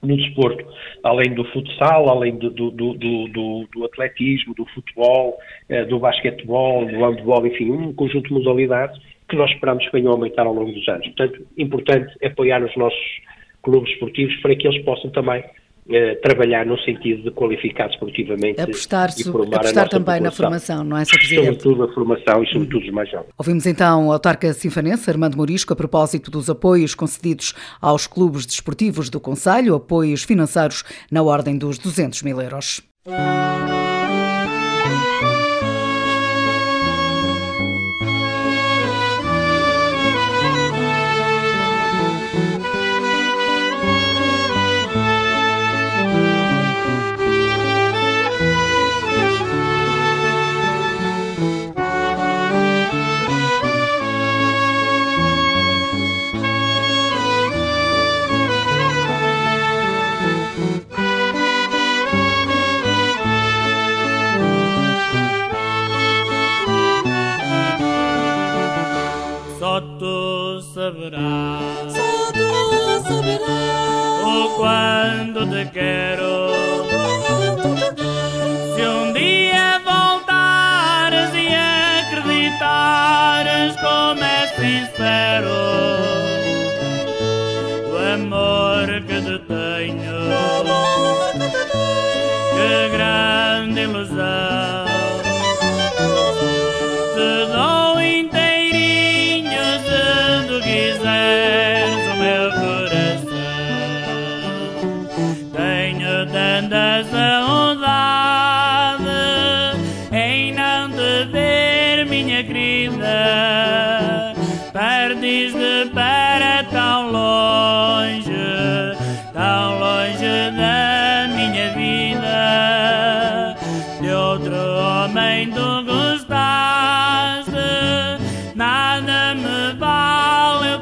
no 0.03 0.16
desporto, 0.16 0.64
além 1.03 1.35
do 1.35 1.44
futsal, 1.44 2.09
além 2.09 2.37
do, 2.37 2.50
do, 2.50 2.70
do, 2.70 2.94
do, 2.94 3.68
do 3.72 3.85
atletismo, 3.85 4.55
do 4.55 4.64
futebol, 4.66 5.38
eh, 5.68 5.85
do 5.87 5.98
basquetebol, 5.98 6.87
do 6.87 7.05
handball, 7.05 7.46
enfim, 7.46 7.70
um 7.70 7.92
conjunto 7.92 8.29
de 8.29 8.35
modalidades 8.35 8.98
que 9.29 9.37
nós 9.37 9.50
esperamos 9.50 9.85
que 9.87 9.92
venham 9.92 10.12
a 10.12 10.14
aumentar 10.14 10.46
ao 10.46 10.55
longo 10.55 10.72
dos 10.72 10.88
anos. 10.88 11.07
Portanto, 11.09 11.46
importante 11.57 12.12
apoiar 12.24 12.62
os 12.62 12.74
nossos 12.76 13.20
clubes 13.62 13.92
esportivos 13.92 14.35
para 14.37 14.55
que 14.57 14.66
eles 14.66 14.83
possam 14.85 15.11
também 15.11 15.44
eh, 15.90 16.14
trabalhar 16.16 16.64
no 16.64 16.79
sentido 16.81 17.22
de 17.22 17.31
qualificar 17.31 17.88
esportivamente 17.90 18.61
apostar, 18.61 19.11
e 19.18 19.24
formar 19.24 19.57
apostar 19.57 19.88
também 19.88 20.18
população. 20.18 20.24
na 20.24 20.31
formação, 20.31 20.85
não 20.85 20.96
é, 20.96 21.05
Sr. 21.05 21.18
Presidente? 21.18 21.44
Sobretudo 21.46 21.83
a 21.85 21.94
formação 21.94 22.42
e 22.42 22.46
sobretudo 22.46 22.85
os 22.85 22.90
mais 22.92 23.11
jovens. 23.11 23.31
Ouvimos 23.37 23.66
então 23.66 24.09
o 24.09 24.12
autarca 24.12 24.53
sinfanense 24.53 25.11
Armando 25.11 25.37
Morisco 25.37 25.72
a 25.72 25.76
propósito 25.76 26.31
dos 26.31 26.48
apoios 26.48 26.94
concedidos 26.94 27.55
aos 27.81 28.07
clubes 28.07 28.46
desportivos 28.46 29.11
do 29.11 29.20
Conselho, 29.20 29.74
apoios 29.74 30.22
financeiros 30.22 30.85
na 31.11 31.22
ordem 31.22 31.59
dos 31.59 31.79
200 31.79 32.22
mil 32.22 32.40
euros. 32.40 32.83
saberás. 33.05 33.89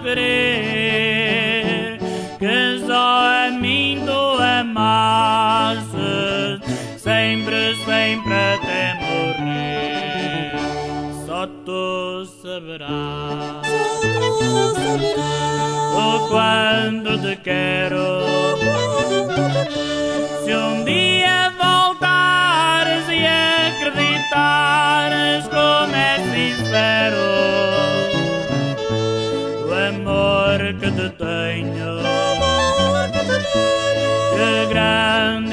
sofrer 0.08 1.98
que 2.38 2.86
só 2.86 3.46
a 3.46 3.50
mim 3.50 4.02
tu 4.06 4.38
amaste 4.40 5.88
sempre, 6.96 7.74
sempre 7.84 8.34
até 8.34 8.94
morrer 9.00 10.52
só 11.26 11.46
tu 11.64 12.24
saberás 12.42 13.66
só 13.66 13.98
tu 14.02 14.74
saberás 14.74 15.92
o 15.96 16.28
quando 16.28 17.18
te 17.20 17.36
quero 17.36 18.08
se 20.44 20.54
um 20.54 20.84
dia 20.84 21.52
voltares 21.58 23.04
e 23.10 23.26
acreditares 23.76 25.48
como 25.48 25.94
é 25.94 26.18
sincero 26.32 27.28
amor 29.88 30.58
que 30.80 30.90
te 30.90 31.08
tenho. 31.10 31.98
Que 34.34 34.66
grande 34.70 35.47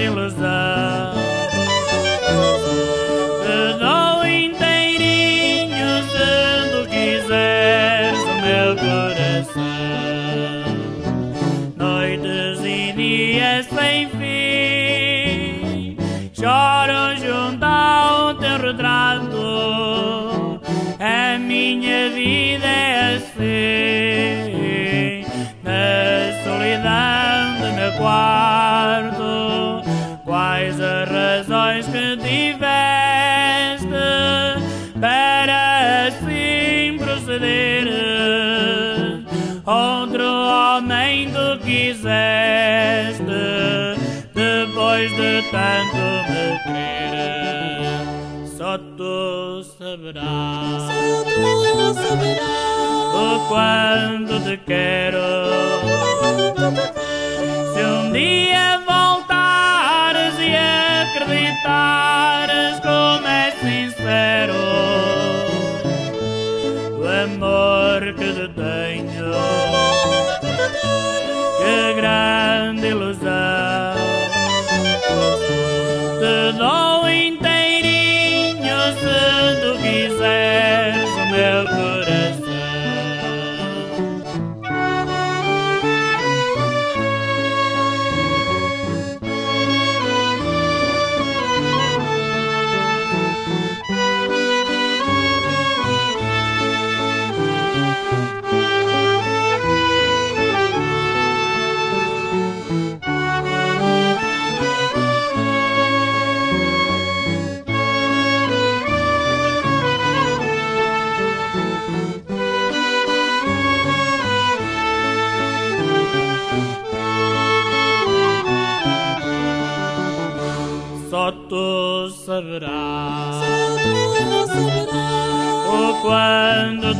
cuando 53.49 54.39
te 54.41 54.59
quiero 54.59 55.34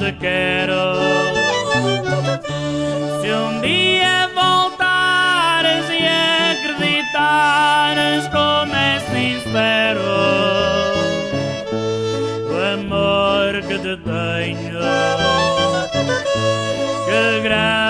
te 0.06 0.14
quero. 0.20 0.93
Se 3.22 3.32
um 3.34 3.62
dia 3.62 4.30
voltares 4.36 5.86
e 5.89 6.06
acreditares 6.53 8.28
como 8.28 8.76
é 8.76 8.99
sincero 9.12 10.01
o 12.51 12.56
amor 12.74 13.62
que 13.68 13.80
te 13.80 13.97
tenho, 13.97 14.80
que 17.06 17.41
grande. 17.41 17.85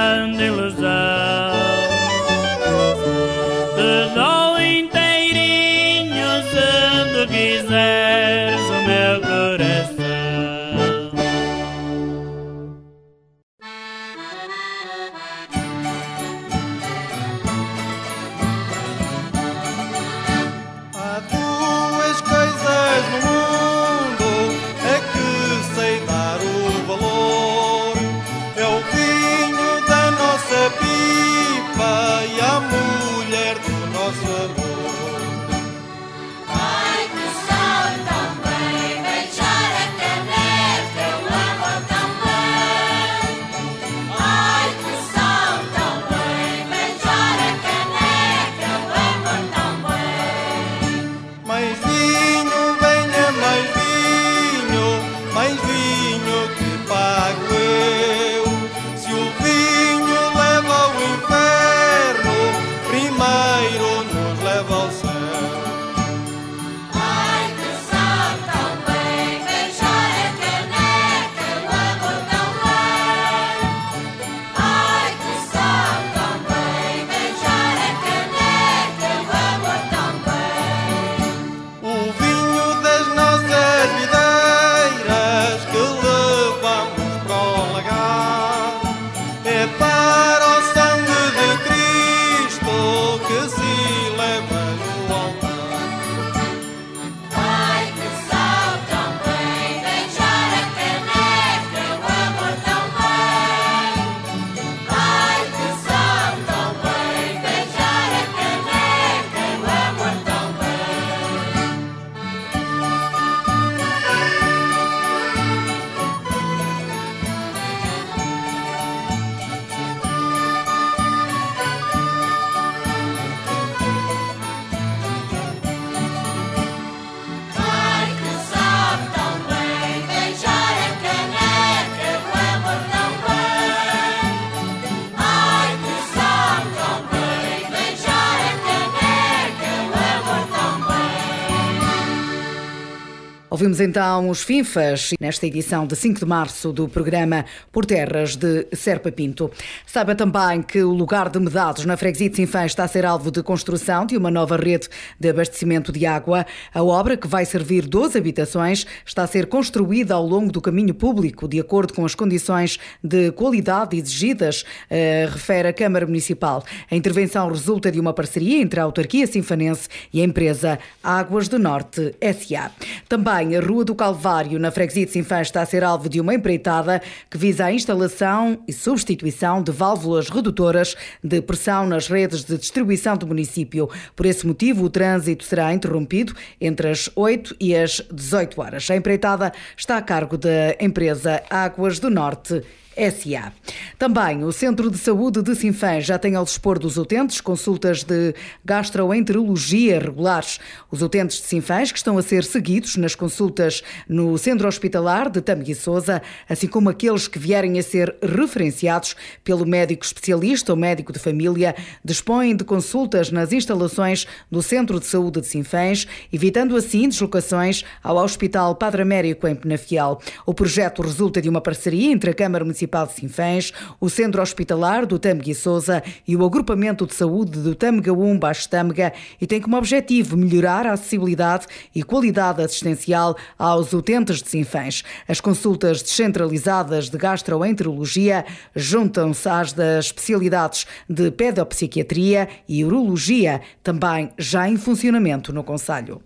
Então 143.86 144.30
os 144.30 144.42
FINFAs 144.42 145.12
nesta 145.20 145.46
edição 145.46 145.86
de 145.86 145.96
5 145.96 146.20
de 146.20 146.26
março 146.26 146.74
do 146.74 146.90
programa 146.90 147.46
Por 147.72 147.86
Terras 147.86 148.36
de 148.36 148.66
Serpa 148.74 149.12
Pinto. 149.12 149.52
Saiba 149.86 150.16
também 150.16 150.64
que 150.64 150.82
o 150.82 150.92
lugar 150.92 151.30
de 151.30 151.40
Medados 151.40 151.86
na 151.86 151.96
freguesia 151.96 152.30
de 152.30 152.36
Sinfãs 152.36 152.72
está 152.72 152.84
a 152.84 152.88
ser 152.88 153.06
alvo 153.06 153.30
de 153.30 153.44
construção 153.44 154.06
de 154.06 154.18
uma 154.18 154.32
nova 154.32 154.58
rede 154.58 154.90
de 155.20 155.30
abastecimento 155.30 155.92
de 155.92 156.06
água. 156.06 156.48
A 156.74 156.84
obra, 156.84 157.16
que 157.16 157.28
vai 157.28 157.46
servir 157.46 157.86
12 157.86 158.18
habitações, 158.18 158.88
está 159.06 159.24
a 159.24 159.28
ser 159.28 159.46
construída 159.46 160.16
ao 160.16 160.26
longo 160.26 160.52
do 160.52 160.60
caminho 160.60 160.96
público, 160.96 161.48
de 161.48 161.60
acordo 161.60 161.94
com 161.94 162.04
as 162.06 162.16
condições 162.16 162.80
de 163.04 163.32
qualidade 163.34 163.96
exigidas, 163.96 164.64
eh, 164.90 165.28
refere 165.32 165.68
a 165.68 165.74
Câmara 165.74 166.08
Municipal. 166.08 166.64
A 166.90 166.96
intervenção 166.96 167.50
resulta 167.50 167.92
de 167.92 168.00
uma 168.00 168.14
parceria 168.14 168.62
entre 168.62 168.80
a 168.80 168.84
autarquia 168.84 169.28
sinfanense 169.28 169.88
e 170.12 170.22
a 170.22 170.24
empresa 170.24 170.80
Águas 171.04 171.48
do 171.48 171.60
Norte 171.60 172.16
SA. 172.22 172.72
Também 173.08 173.56
a 173.56 173.60
Rua 173.60 173.75
do 173.84 173.96
Calvário, 173.96 174.60
na 174.60 174.72
freguesia 174.72 175.06
de 175.06 175.26
está 175.42 175.62
a 175.62 175.66
ser 175.66 175.84
alvo 175.84 176.08
de 176.08 176.22
uma 176.22 176.34
empreitada 176.34 177.02
que 177.30 177.38
visa 177.38 177.66
a 177.66 177.74
instalação 177.74 178.60
e 178.68 178.72
substituição 178.72 179.62
de 179.62 179.72
válvulas 179.72 180.30
redutoras 180.30 180.96
de 181.24 181.42
pressão 181.42 181.86
nas 181.88 182.08
redes 182.08 182.44
de 182.44 182.58
distribuição 182.58 183.18
do 183.18 183.28
município. 183.28 183.90
Por 184.16 184.26
esse 184.26 184.46
motivo, 184.46 184.86
o 184.86 184.90
trânsito 184.90 185.44
será 185.44 185.74
interrompido 185.74 186.34
entre 186.62 186.90
as 186.90 187.10
8 187.16 187.56
e 187.60 187.76
as 187.76 188.02
18 188.12 188.62
horas. 188.62 188.90
A 188.90 188.96
empreitada 188.96 189.52
está 189.76 189.98
a 189.98 190.02
cargo 190.02 190.38
da 190.38 190.76
empresa 190.80 191.44
Águas 191.50 192.00
do 192.00 192.10
Norte 192.10 192.64
SA. 192.96 193.52
Também 193.98 194.44
o 194.44 194.52
Centro 194.52 194.90
de 194.90 194.98
Saúde 194.98 195.42
de 195.42 195.56
Sinfãs 195.56 196.06
já 196.06 196.18
tem 196.18 196.36
ao 196.36 196.46
dispor 196.46 196.80
dos 196.80 196.98
utentes 196.98 197.42
consultas 197.42 198.04
de 198.04 198.34
gastroenterologia 198.64 200.00
regulares. 200.00 200.60
Os 200.90 201.02
utentes 201.02 201.38
de 201.42 201.48
Sinfãs 201.48 201.92
que 201.92 201.98
estão 201.98 202.18
a 202.18 202.22
ser 202.22 202.44
seguidos 202.44 202.96
nas 202.96 203.16
consultas 203.16 203.84
no 204.08 204.38
Centro 204.38 204.68
Hospitalar 204.68 205.30
de 205.30 205.42
Tâmega 205.42 205.76
Souza, 205.76 206.22
assim 206.50 206.68
como 206.68 206.90
aqueles 206.90 207.28
que 207.28 207.38
vierem 207.38 207.78
a 207.80 207.84
ser 207.84 208.16
referenciados 208.22 209.16
pelo 209.44 209.66
médico 209.66 210.06
especialista 210.06 210.72
ou 210.72 210.78
médico 210.78 211.12
de 211.12 211.20
família, 211.20 211.76
dispõem 212.04 212.56
de 212.56 212.64
consultas 212.64 213.32
nas 213.32 213.52
instalações 213.52 214.26
do 214.50 214.62
Centro 214.62 215.00
de 215.00 215.06
Saúde 215.06 215.42
de 215.42 215.48
Sinfãs, 215.48 216.08
evitando 216.32 216.76
assim 216.76 217.10
deslocações 217.10 217.84
ao 218.02 218.18
Hospital 218.18 218.76
Padre 218.76 219.02
Américo 219.02 219.48
em 219.48 219.56
Penafiel. 219.56 220.20
O 220.46 220.54
projeto 220.54 221.02
resulta 221.02 221.42
de 221.42 221.50
uma 221.50 221.62
parceria 221.62 222.12
entre 222.12 222.30
a 222.30 222.34
Câmara 222.34 222.64
Municipal 222.64 222.85
Municipal 222.86 223.08
de 223.08 223.14
Sinfãs, 223.14 223.74
o 224.00 224.10
Centro 224.10 224.42
Hospitalar 224.42 225.06
do 225.06 225.18
Tâmega 225.18 225.50
e 225.50 225.56
Souza 225.56 226.04
e 226.28 226.36
o 226.36 226.46
Agrupamento 226.46 227.08
de 227.08 227.16
Saúde 227.16 227.60
do 227.60 227.74
Tâmega 227.74 228.14
1 228.14 228.38
Baixo 228.38 228.70
Tâmega 228.70 229.12
e 229.42 229.48
tem 229.48 229.60
como 229.60 229.78
objetivo 229.78 230.38
melhorar 230.38 230.86
a 230.86 230.94
acessibilidade 230.94 231.66
e 231.94 232.04
qualidade 232.04 232.62
assistencial 232.62 233.36
aos 233.58 233.92
utentes 233.92 234.42
de 234.42 234.50
Sinfãs. 234.50 235.04
As 235.28 235.42
consultas 235.42 236.04
descentralizadas 236.04 237.10
de 237.10 237.18
gastroenterologia 237.18 238.46
juntam-se 238.76 239.50
às 239.50 239.74
das 239.74 240.06
especialidades 240.06 240.86
de 241.10 241.32
pedopsiquiatria 241.32 242.48
e 242.68 242.86
urologia, 242.86 243.62
também 243.82 244.30
já 244.38 244.70
em 244.70 244.78
funcionamento 244.78 245.52
no 245.52 245.64
Conselho. 245.64 246.22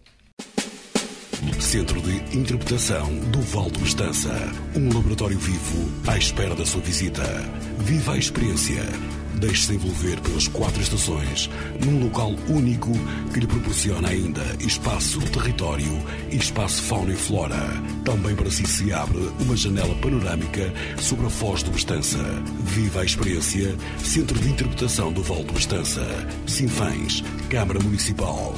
Centro 1.59 2.01
de 2.01 2.37
Interpretação 2.37 3.13
do 3.31 3.41
Val 3.41 3.69
do 3.69 3.83
Estança. 3.85 4.29
Um 4.75 4.93
laboratório 4.93 5.37
vivo 5.37 5.89
à 6.07 6.17
espera 6.17 6.53
da 6.53 6.65
sua 6.65 6.81
visita. 6.81 7.23
Viva 7.79 8.13
a 8.13 8.17
experiência. 8.17 8.83
Deixe-se 9.35 9.73
envolver 9.73 10.19
pelas 10.19 10.49
quatro 10.49 10.81
estações, 10.81 11.49
num 11.85 12.03
local 12.03 12.35
único 12.49 12.91
que 13.33 13.39
lhe 13.39 13.47
proporciona 13.47 14.09
ainda 14.09 14.41
espaço, 14.59 15.21
território 15.31 16.03
e 16.29 16.35
espaço 16.35 16.81
fauna 16.83 17.13
e 17.13 17.15
flora. 17.15 17.69
Também 18.03 18.35
para 18.35 18.51
si 18.51 18.67
se 18.67 18.91
abre 18.91 19.17
uma 19.39 19.55
janela 19.55 19.95
panorâmica 19.95 20.73
sobre 20.99 21.27
a 21.27 21.29
foz 21.29 21.63
do 21.63 21.75
Estança. 21.75 22.19
Viva 22.65 23.01
a 23.01 23.05
experiência. 23.05 23.75
Centro 24.03 24.37
de 24.39 24.49
Interpretação 24.49 25.13
do 25.13 25.23
Val 25.23 25.43
do 25.43 25.57
Estança. 25.57 26.05
Sinfãs, 26.45 27.23
Câmara 27.49 27.79
Municipal. 27.79 28.55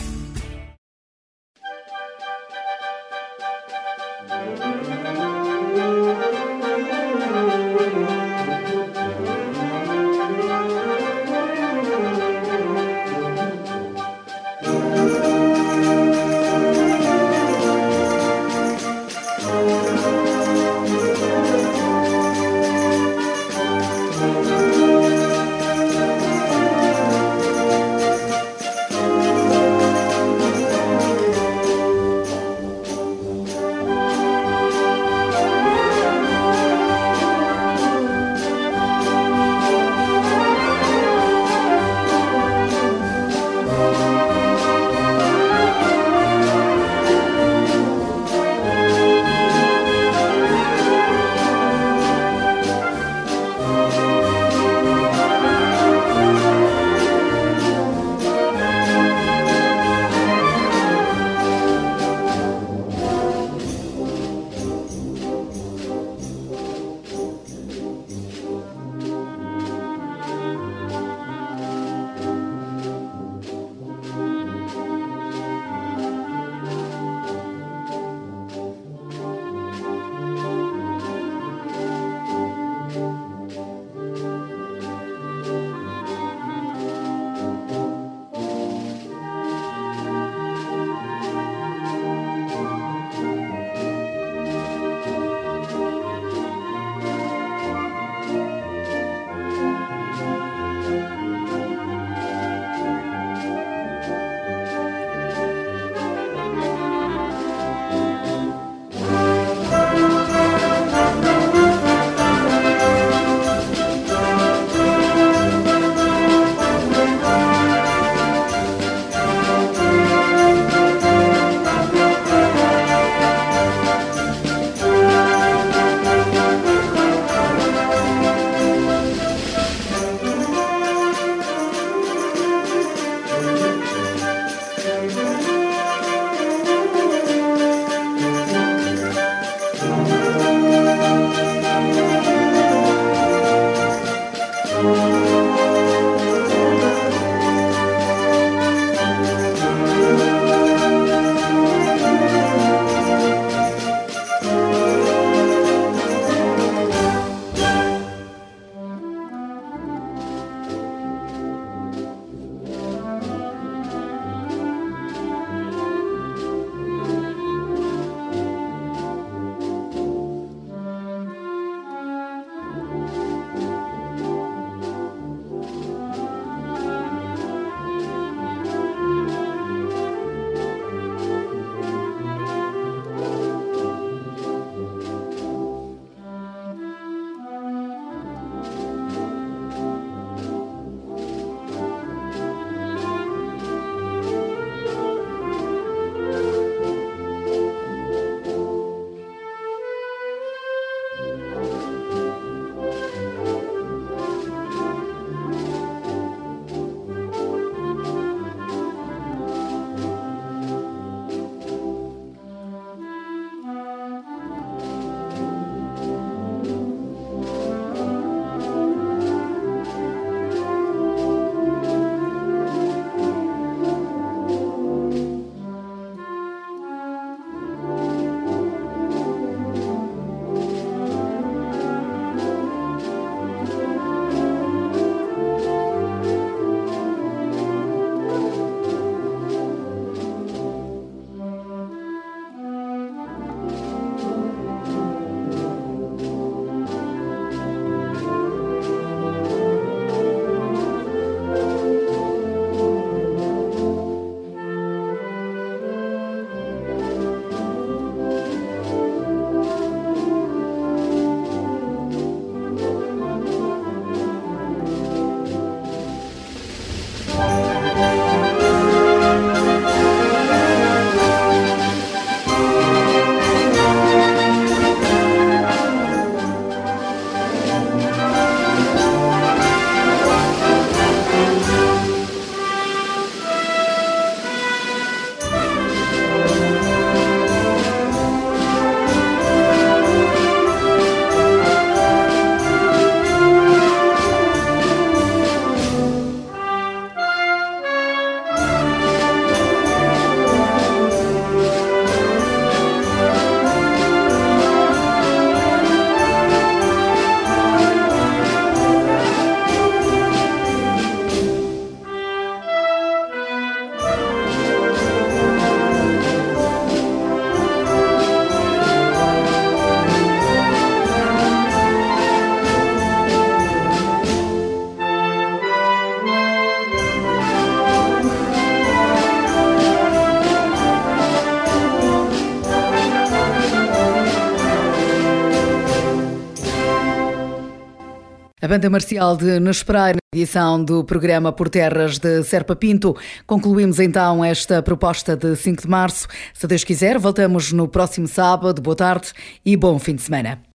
Banda 338.71 338.89
marcial 338.89 339.35
de 339.35 339.59
Nesperai, 339.59 340.13
na 340.13 340.19
edição 340.33 340.81
do 340.81 341.03
programa 341.03 341.51
Por 341.51 341.67
Terras 341.67 342.17
de 342.17 342.41
Serpa 342.41 342.73
Pinto. 342.73 343.17
Concluímos 343.45 343.99
então 343.99 344.45
esta 344.45 344.81
proposta 344.81 345.35
de 345.35 345.57
5 345.57 345.81
de 345.81 345.89
março. 345.89 346.25
Se 346.53 346.67
Deus 346.67 346.85
quiser, 346.85 347.19
voltamos 347.19 347.73
no 347.73 347.85
próximo 347.85 348.29
sábado. 348.29 348.81
Boa 348.81 348.95
tarde 348.95 349.33
e 349.65 349.75
bom 349.75 349.99
fim 349.99 350.15
de 350.15 350.21
semana. 350.21 350.70